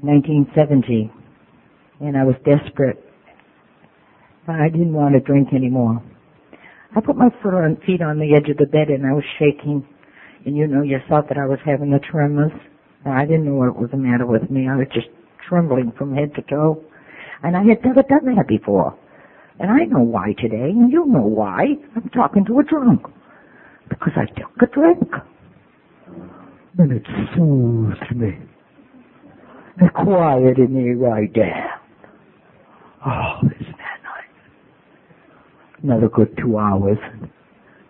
[0.00, 1.12] 1970,
[2.00, 3.02] and I was desperate,
[4.48, 6.02] I didn't want to drink anymore.
[6.94, 7.30] I put my
[7.86, 9.86] feet on the edge of the bed and I was shaking.
[10.44, 12.52] And you know yourself that I was having the tremors.
[13.06, 14.68] I didn't know what was the matter with me.
[14.68, 15.08] I was just
[15.48, 16.84] trembling from head to toe.
[17.42, 18.96] And I had never done that before.
[19.58, 21.64] And I know why today, and you know why.
[21.96, 23.02] I'm talking to a drunk.
[23.88, 25.12] Because I took a drink.
[26.78, 28.38] And it soothed me.
[29.80, 31.68] It quieted me right down.
[33.04, 33.61] Oh, nice?
[35.82, 36.98] Another good two hours.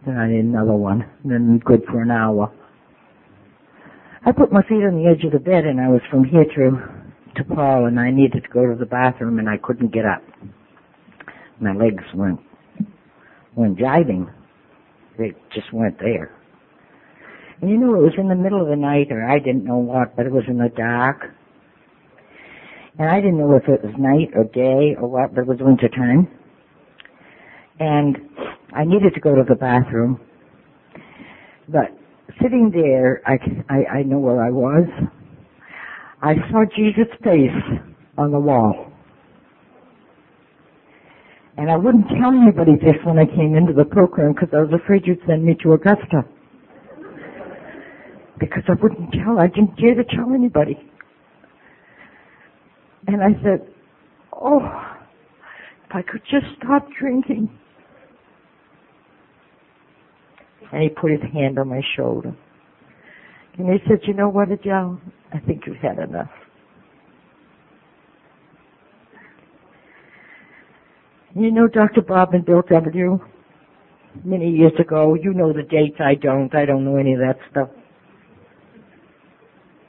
[0.06, 1.04] Then I need another one.
[1.24, 2.50] Then good for an hour.
[4.24, 6.44] I put my feet on the edge of the bed and I was from here
[6.44, 7.02] to
[7.34, 10.22] to Paul and I needed to go to the bathroom and I couldn't get up.
[11.60, 12.40] My legs weren't
[13.56, 14.32] weren't jiving.
[15.18, 16.34] They just weren't there.
[17.60, 19.78] And you know, it was in the middle of the night or I didn't know
[19.78, 21.34] what, but it was in the dark.
[22.98, 25.58] And I didn't know if it was night or day or what, but it was
[25.60, 26.28] winter time.
[27.82, 28.16] And
[28.76, 30.20] I needed to go to the bathroom.
[31.68, 31.90] But
[32.40, 34.86] sitting there, I, I, I know where I was.
[36.22, 37.50] I saw Jesus' face
[38.16, 38.92] on the wall.
[41.56, 44.80] And I wouldn't tell anybody this when I came into the program because I was
[44.80, 46.22] afraid you'd send me to Augusta.
[48.38, 50.78] Because I wouldn't tell, I didn't dare to tell anybody.
[53.08, 53.66] And I said,
[54.32, 54.60] oh,
[55.84, 57.50] if I could just stop drinking.
[60.72, 62.34] And he put his hand on my shoulder.
[63.58, 65.00] And he said, you know what, Adele?
[65.32, 66.30] I think you've had enough.
[71.34, 72.02] You know Dr.
[72.02, 73.18] Bob and Bill W.
[74.24, 75.14] Many years ago.
[75.14, 75.96] You know the dates.
[75.98, 76.54] I don't.
[76.54, 77.70] I don't know any of that stuff.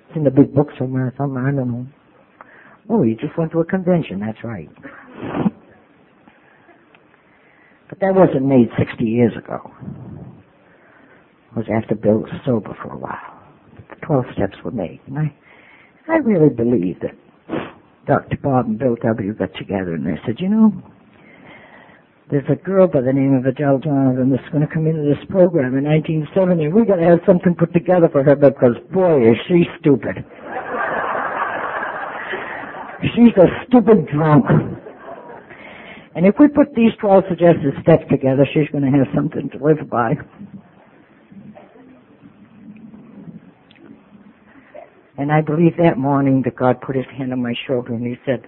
[0.07, 1.13] It's in the big book somewhere.
[1.17, 1.47] Somewhere.
[1.47, 1.87] I don't know.
[2.89, 4.21] Oh, you just went to a convention.
[4.21, 4.69] That's right.
[7.89, 9.71] But that wasn't made 60 years ago.
[11.55, 13.39] Was after Bill was sober for a while.
[13.89, 15.01] The 12 steps were made.
[15.05, 15.33] And I,
[16.07, 17.13] I really believe that
[18.07, 18.37] Dr.
[18.41, 19.33] Bob and Bill W.
[19.33, 20.73] got together and they said, you know,
[22.31, 25.23] there's a girl by the name of Adele Donovan that's going to come into this
[25.29, 26.69] program in 1970.
[26.69, 30.25] We got to have something put together for her because boy is she stupid.
[33.13, 34.45] She's a stupid drunk.
[36.15, 39.57] And if we put these 12 suggested steps together, she's going to have something to
[39.63, 40.13] live by.
[45.17, 48.15] And I believe that morning that God put his hand on my shoulder and he
[48.25, 48.47] said,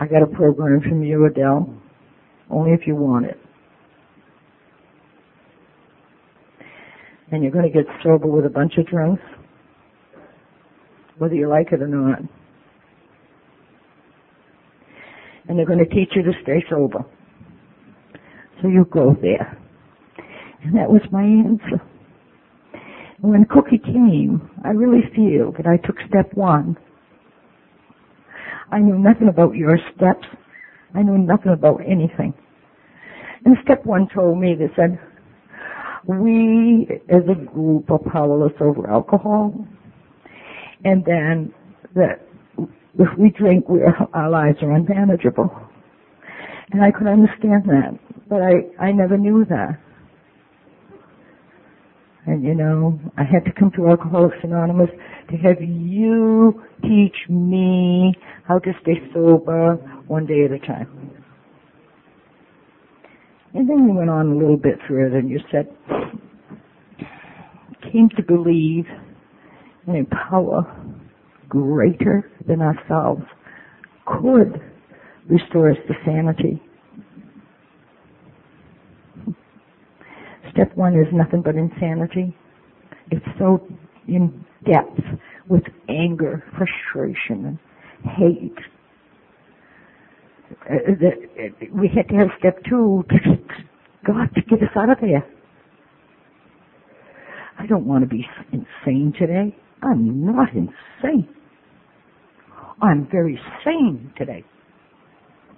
[0.00, 1.72] I got a program from you, Adele,
[2.50, 3.38] only if you want it.
[7.30, 9.22] And you're going to get sober with a bunch of drunks,
[11.18, 12.18] whether you like it or not.
[15.48, 17.04] And they're going to teach you to stay sober.
[18.60, 19.56] So you go there.
[20.64, 21.82] And that was my answer.
[23.24, 26.76] When Cookie came, I really feel that I took step one.
[28.70, 30.26] I knew nothing about your steps.
[30.94, 32.34] I knew nothing about anything.
[33.46, 35.00] And step one told me, they said,
[36.06, 39.54] we as a group are powerless over alcohol.
[40.84, 41.54] And then
[41.94, 42.20] that
[42.58, 45.50] if we drink, we are, our lives are unmanageable.
[46.72, 47.98] And I could understand that,
[48.28, 49.80] but I, I never knew that.
[52.26, 54.90] And you know, I had to come to Alcoholics Anonymous
[55.30, 58.14] to have you teach me
[58.48, 59.74] how to stay sober
[60.06, 61.10] one day at a time.
[63.52, 65.68] And then you went on a little bit further and you said,
[67.92, 68.86] came to believe
[69.86, 70.64] in a power
[71.48, 73.22] greater than ourselves
[74.06, 74.60] could
[75.28, 76.60] restore us to sanity.
[80.54, 82.36] Step one is nothing but insanity.
[83.10, 83.60] It's so
[84.08, 85.00] in depth
[85.48, 87.58] with anger, frustration,
[88.04, 88.58] and hate.
[90.70, 93.16] Uh, uh, we had to have step two to
[94.06, 95.26] God to get us out of there.
[97.58, 99.56] I don't want to be insane today.
[99.82, 101.28] I'm not insane.
[102.82, 104.44] I'm very sane today.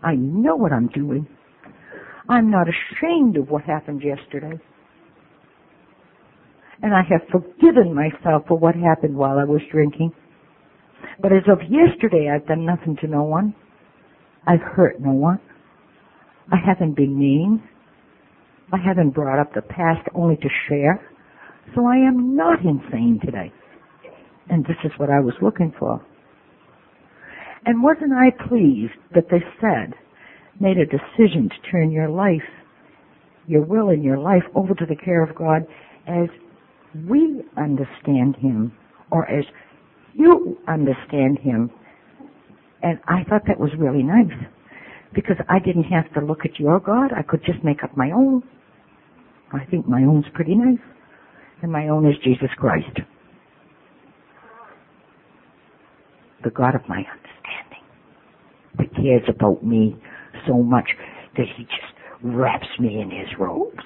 [0.03, 1.27] I know what I'm doing.
[2.29, 4.61] I'm not ashamed of what happened yesterday.
[6.83, 10.13] And I have forgiven myself for what happened while I was drinking.
[11.21, 13.55] But as of yesterday, I've done nothing to no one.
[14.47, 15.41] I've hurt no one.
[16.53, 17.63] I haven't been mean.
[18.73, 21.01] I haven't brought up the past only to share.
[21.75, 23.53] So I am not insane today.
[24.49, 26.01] And this is what I was looking for.
[27.65, 29.95] And wasn't I pleased that they said,
[30.61, 32.47] made a decision to turn your life,
[33.49, 35.63] your will and your life over to the care of God
[36.07, 36.29] as
[37.09, 38.73] we understand Him
[39.11, 39.45] or as
[40.15, 41.71] you understand Him.
[42.83, 44.33] And I thought that was really nice
[45.15, 47.11] because I didn't have to look at your God.
[47.17, 48.43] I could just make up my own.
[49.53, 50.79] I think my own's pretty nice.
[51.63, 53.01] And my own is Jesus Christ.
[56.45, 57.85] The God of my understanding.
[58.79, 59.97] That cares about me
[60.47, 60.89] so much
[61.37, 63.83] that he just wraps me in his robes.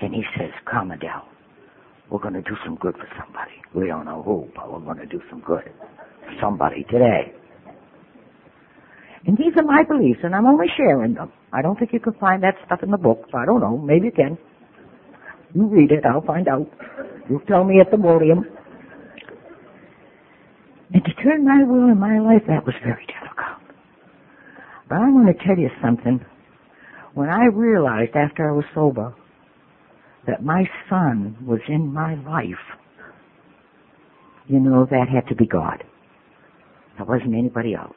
[0.00, 1.26] And he says, come Adele,
[2.10, 3.52] we're going to do some good for somebody.
[3.74, 5.64] We don't know who, but we're going to do some good
[6.24, 7.32] for somebody today.
[9.26, 11.32] And these are my beliefs, and I'm only sharing them.
[11.52, 13.28] I don't think you can find that stuff in the books.
[13.34, 13.76] I don't know.
[13.76, 14.38] Maybe you can.
[15.54, 16.04] You read it.
[16.06, 16.66] I'll find out.
[17.28, 18.44] You tell me at the podium.
[20.94, 23.60] And to turn my will in my life, that was very difficult.
[24.88, 26.24] But I want to tell you something.
[27.12, 29.14] When I realized after I was sober
[30.26, 32.54] that my son was in my life,
[34.46, 35.84] you know, that had to be God.
[36.98, 37.96] That wasn't anybody else.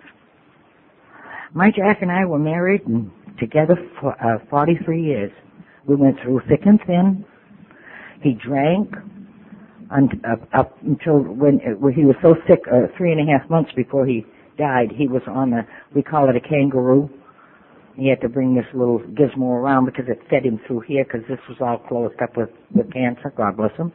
[1.53, 5.31] My Jack and I were married and together for uh, 43 years.
[5.87, 7.25] We went through thick and thin.
[8.21, 8.93] He drank
[9.91, 13.71] up, up until when, when he was so sick, uh, three and a half months
[13.75, 14.25] before he
[14.57, 14.89] died.
[14.95, 17.09] He was on a, we call it a kangaroo.
[17.95, 21.21] He had to bring this little gizmo around because it fed him through here because
[21.27, 23.33] this was all closed up with, with cancer.
[23.35, 23.91] God bless him.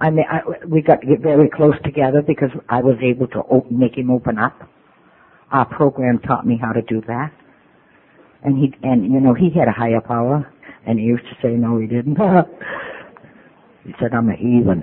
[0.00, 3.42] I mean, I, we got to get very close together because I was able to
[3.50, 4.58] open, make him open up.
[5.52, 7.32] Our program taught me how to do that.
[8.42, 10.50] And he, and you know, he had a higher power,
[10.86, 12.16] and he used to say, no, he didn't.
[13.84, 14.82] he said, I'm a heathen.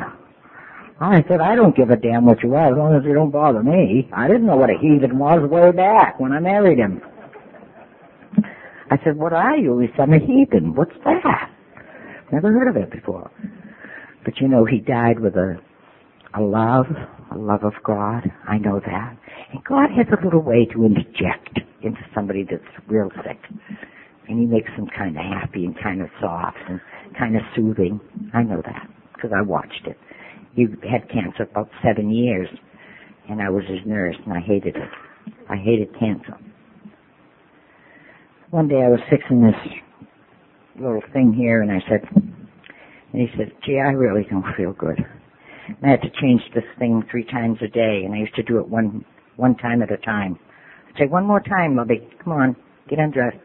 [1.00, 3.32] I said, I don't give a damn what you are as long as you don't
[3.32, 4.10] bother me.
[4.14, 7.02] I didn't know what a heathen was way back when I married him.
[8.90, 9.80] I said, what are you?
[9.80, 10.76] He said, I'm a heathen.
[10.76, 11.52] What's that?
[12.32, 13.32] Never heard of it before.
[14.26, 15.58] But you know, he died with a,
[16.38, 16.86] a love,
[17.32, 18.24] a love of God.
[18.48, 19.18] I know that.
[19.54, 23.40] And God has a little way to interject into somebody that's real sick.
[24.28, 26.82] And he makes them kind of happy and kind of soft and
[27.18, 28.00] kind of soothing.
[28.34, 29.98] I know that because I watched it.
[30.56, 32.50] He had cancer about seven years
[33.30, 34.90] and I was his nurse and I hated it.
[35.50, 36.38] I hated cancer.
[38.50, 39.60] One day I was fixing this
[40.80, 44.98] little thing here and I said, and he said, gee, I really don't feel good.
[45.68, 48.44] And I had to change this thing three times a day and I used to
[48.44, 49.04] do it one
[49.36, 50.40] one time at a time.
[50.88, 52.08] I'd say, one more time, Lovey.
[52.24, 52.56] Come on,
[52.90, 53.36] get undressed.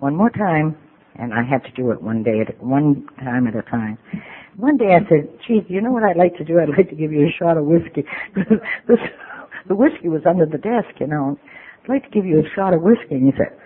[0.00, 0.76] One more time.
[1.14, 3.96] And I had to do it one day at one time at a time.
[4.58, 6.60] One day I said, "Gee, you know what I'd like to do?
[6.60, 8.04] I'd like to give you a shot of whiskey.
[8.36, 11.38] the whiskey was under the desk, you know.
[11.82, 13.56] I'd like to give you a shot of whiskey." And he said,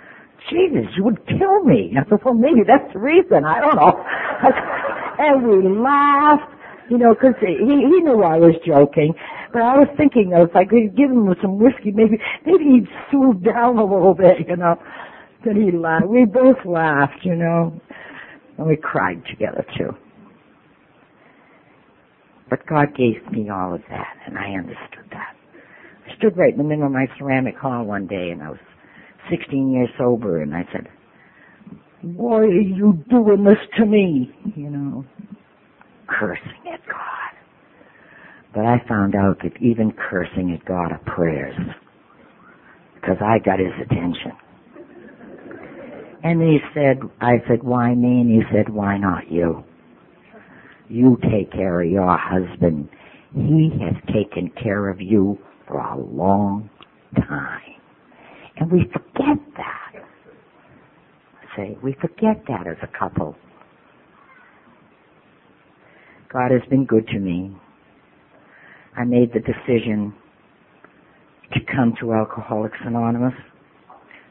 [0.49, 3.45] "Jesus, you would kill me." I said, "Well, maybe that's the reason.
[3.45, 3.93] I don't know."
[5.19, 6.55] and we laughed
[6.91, 9.15] you know, because he he knew I was joking.
[9.53, 13.45] But I was thinking, if I could give him some whiskey, maybe maybe he'd soothe
[13.45, 14.77] down a little bit, you know.
[15.45, 16.09] Then he laughed.
[16.09, 17.81] We both laughed, you know,
[18.59, 19.95] and we cried together too.
[22.51, 25.37] But God gave me all of that, and I understood that.
[26.09, 28.59] I stood right in the middle of my ceramic hall one day, and I was
[29.31, 30.89] 16 years sober, and I said,
[32.03, 35.05] "Why are you doing this to me?" You know
[36.11, 37.33] cursing at God.
[38.55, 41.57] But I found out that even cursing at God are prayers.
[42.95, 44.33] Because I got his attention.
[46.23, 48.21] And he said, I said, why me?
[48.21, 49.65] And he said, why not you?
[50.89, 52.89] You take care of your husband.
[53.33, 56.69] He has taken care of you for a long
[57.17, 57.70] time.
[58.61, 59.93] And we forget that.
[61.57, 63.35] Say, we forget that as a couple.
[66.33, 67.57] God has been good to me.
[68.97, 70.15] I made the decision
[71.55, 73.35] to come to Alcoholics Anonymous,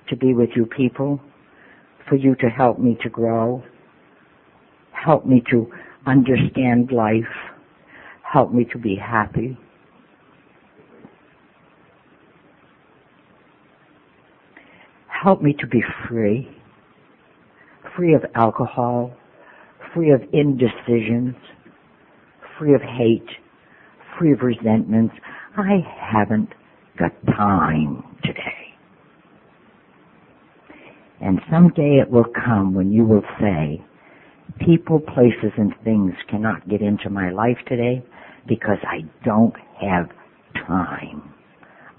[0.10, 1.20] to be with you people,
[2.08, 3.62] for you to help me to grow,
[4.92, 5.70] help me to
[6.06, 7.24] understand life,
[8.24, 9.58] help me to be happy.
[15.22, 16.48] Help me to be free,
[17.96, 19.12] free of alcohol,
[19.94, 21.36] free of indecisions,
[22.58, 23.28] free of hate,
[24.18, 25.14] free of resentments.
[25.58, 26.50] I haven't
[26.98, 28.40] got time today.
[31.22, 33.84] And someday it will come when you will say,
[34.66, 38.04] people, places, and things cannot get into my life today
[38.48, 40.10] because I don't have
[40.66, 41.34] time.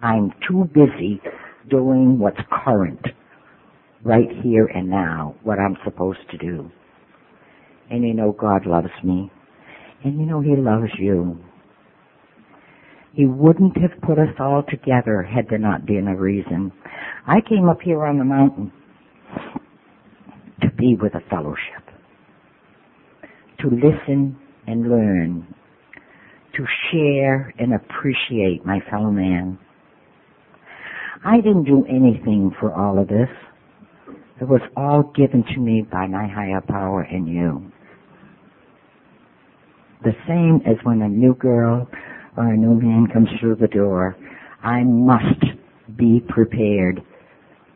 [0.03, 1.21] I'm too busy
[1.69, 3.05] doing what's current,
[4.05, 6.71] right here and now, what I'm supposed to do.
[7.91, 9.31] And you know God loves me.
[10.05, 11.39] And you know He loves you.
[13.13, 16.73] He wouldn't have put us all together had there not been a reason.
[17.27, 18.73] I came up here on the mountain
[20.63, 21.85] to be with a fellowship,
[23.61, 25.55] to listen and learn,
[26.57, 29.59] to share and appreciate my fellow man.
[31.25, 33.29] I didn't do anything for all of this.
[34.41, 37.71] It was all given to me by my higher power and you.
[40.03, 41.87] The same as when a new girl
[42.39, 44.17] or a new man comes through the door,
[44.63, 45.45] I must
[45.99, 47.03] be prepared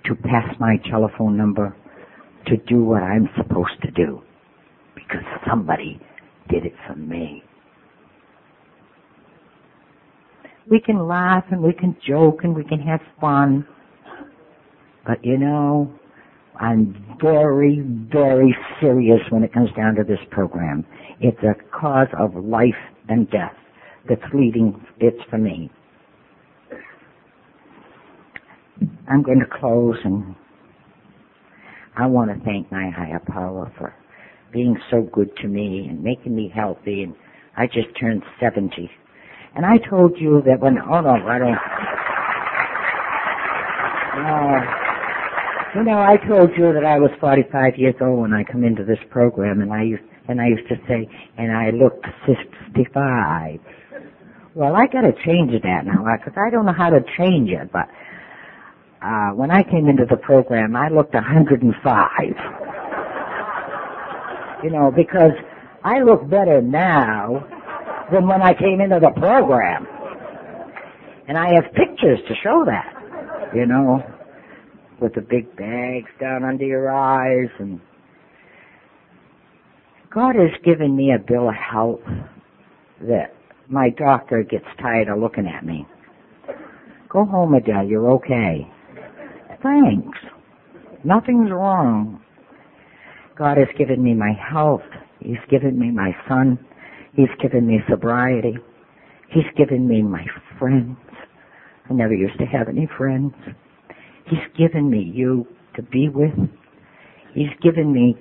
[0.07, 1.77] to pass my telephone number
[2.47, 4.23] to do what I'm supposed to do
[4.95, 6.01] because somebody
[6.49, 7.43] did it for me.
[10.71, 13.67] We can laugh and we can joke and we can have fun.
[15.07, 15.93] But you know,
[16.61, 17.81] I'm very,
[18.13, 20.87] very serious when it comes down to this program.
[21.21, 22.71] It's a cause of life
[23.09, 23.55] and death
[24.09, 25.71] that's leading it for me.
[29.09, 30.35] I'm going to close and
[31.97, 33.95] I want to thank my higher power for
[34.53, 37.15] being so good to me and making me healthy and
[37.57, 38.91] I just turned 70
[39.57, 41.59] and I told you that when, oh no, I don't.
[44.15, 44.61] Uh,
[45.77, 48.85] you know, I told you that I was 45 years old when I come into
[48.85, 53.61] this program, and I used and I used to say, and I looked 65.
[54.55, 57.71] Well, I got to change that now because I don't know how to change it.
[57.73, 57.89] But
[59.03, 62.37] uh, when I came into the program, I looked 105.
[64.65, 65.33] you know, because
[65.85, 67.47] I look better now
[68.13, 69.87] than when I came into the program.
[71.29, 74.03] And I have pictures to show that, you know,
[75.01, 77.81] with the big bags down under your eyes and
[80.15, 82.01] God has given me a bill of health
[83.01, 83.35] that
[83.69, 85.87] my doctor gets tired of looking at me.
[87.09, 88.71] Go home, Adele, you're okay.
[89.61, 90.19] Thanks.
[91.03, 92.23] Nothing's wrong.
[93.37, 94.83] God has given me my health.
[95.19, 96.59] He's given me my son.
[97.17, 98.57] He's given me sobriety.
[99.31, 100.25] He's given me my
[100.59, 100.97] friends.
[101.89, 103.35] I never used to have any friends.
[104.27, 105.47] He's given me you
[105.77, 106.33] to be with.
[107.35, 108.17] He's given me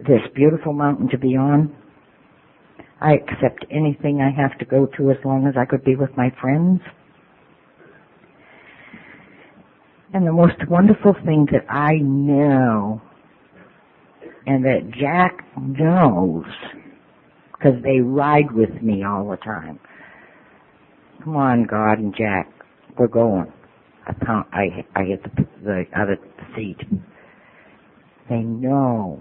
[0.00, 1.74] this beautiful mountain to be on.
[3.00, 6.10] I accept anything I have to go to as long as I could be with
[6.16, 6.80] my friends.
[10.12, 13.02] And the most wonderful thing that I know
[14.46, 16.44] and that Jack knows
[17.58, 19.78] because they ride with me all the time.
[21.24, 22.50] Come on, God and Jack,
[22.98, 23.52] we're going.
[24.06, 26.16] I count, I I hit the the other
[26.54, 26.78] seat.
[28.28, 29.20] They know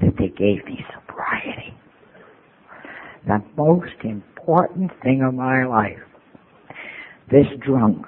[0.00, 1.74] that they gave me sobriety.
[3.26, 5.98] The most important thing of my life.
[7.30, 8.06] This drunk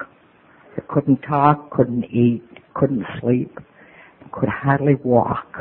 [0.74, 2.42] that couldn't talk, couldn't eat,
[2.74, 3.58] couldn't sleep,
[4.32, 5.58] could hardly walk.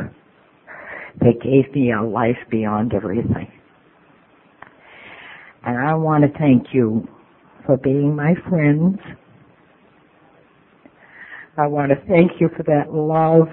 [1.21, 3.49] They gave me a life beyond everything.
[5.65, 7.07] And I want to thank you
[7.65, 8.99] for being my friends.
[11.57, 13.47] I want to thank you for that love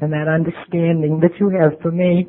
[0.00, 2.26] and that understanding that you have for me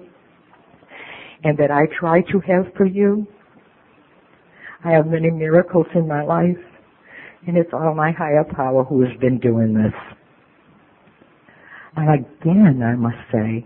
[1.43, 3.25] and that I try to have for you.
[4.85, 6.57] I have many miracles in my life
[7.47, 9.93] and it's all my higher power who has been doing this.
[11.95, 13.65] And again, I must say,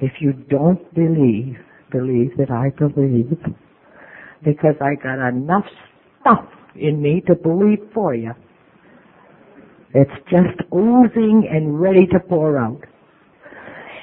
[0.00, 1.56] if you don't believe,
[1.92, 3.38] believe that I believe
[4.46, 5.64] because I got enough
[6.20, 6.46] stuff
[6.76, 8.32] in me to believe for you.
[9.92, 12.80] It's just oozing and ready to pour out.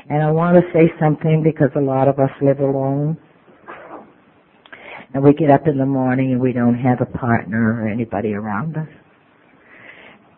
[0.10, 3.18] And I want to say something because a lot of us live alone.
[5.14, 8.34] And we get up in the morning and we don't have a partner or anybody
[8.34, 8.88] around us.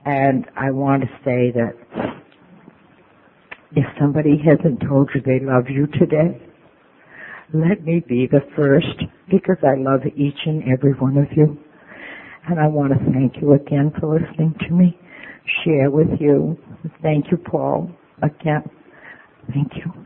[0.06, 1.74] And I want to say that
[3.72, 6.40] if somebody hasn't told you they love you today,
[7.54, 11.58] let me be the first because I love each and every one of you.
[12.50, 14.98] And I want to thank you again for listening to me,
[15.64, 16.58] share with you.
[17.02, 17.90] Thank you, Paul,
[18.24, 18.64] again.
[19.54, 20.05] Thank you.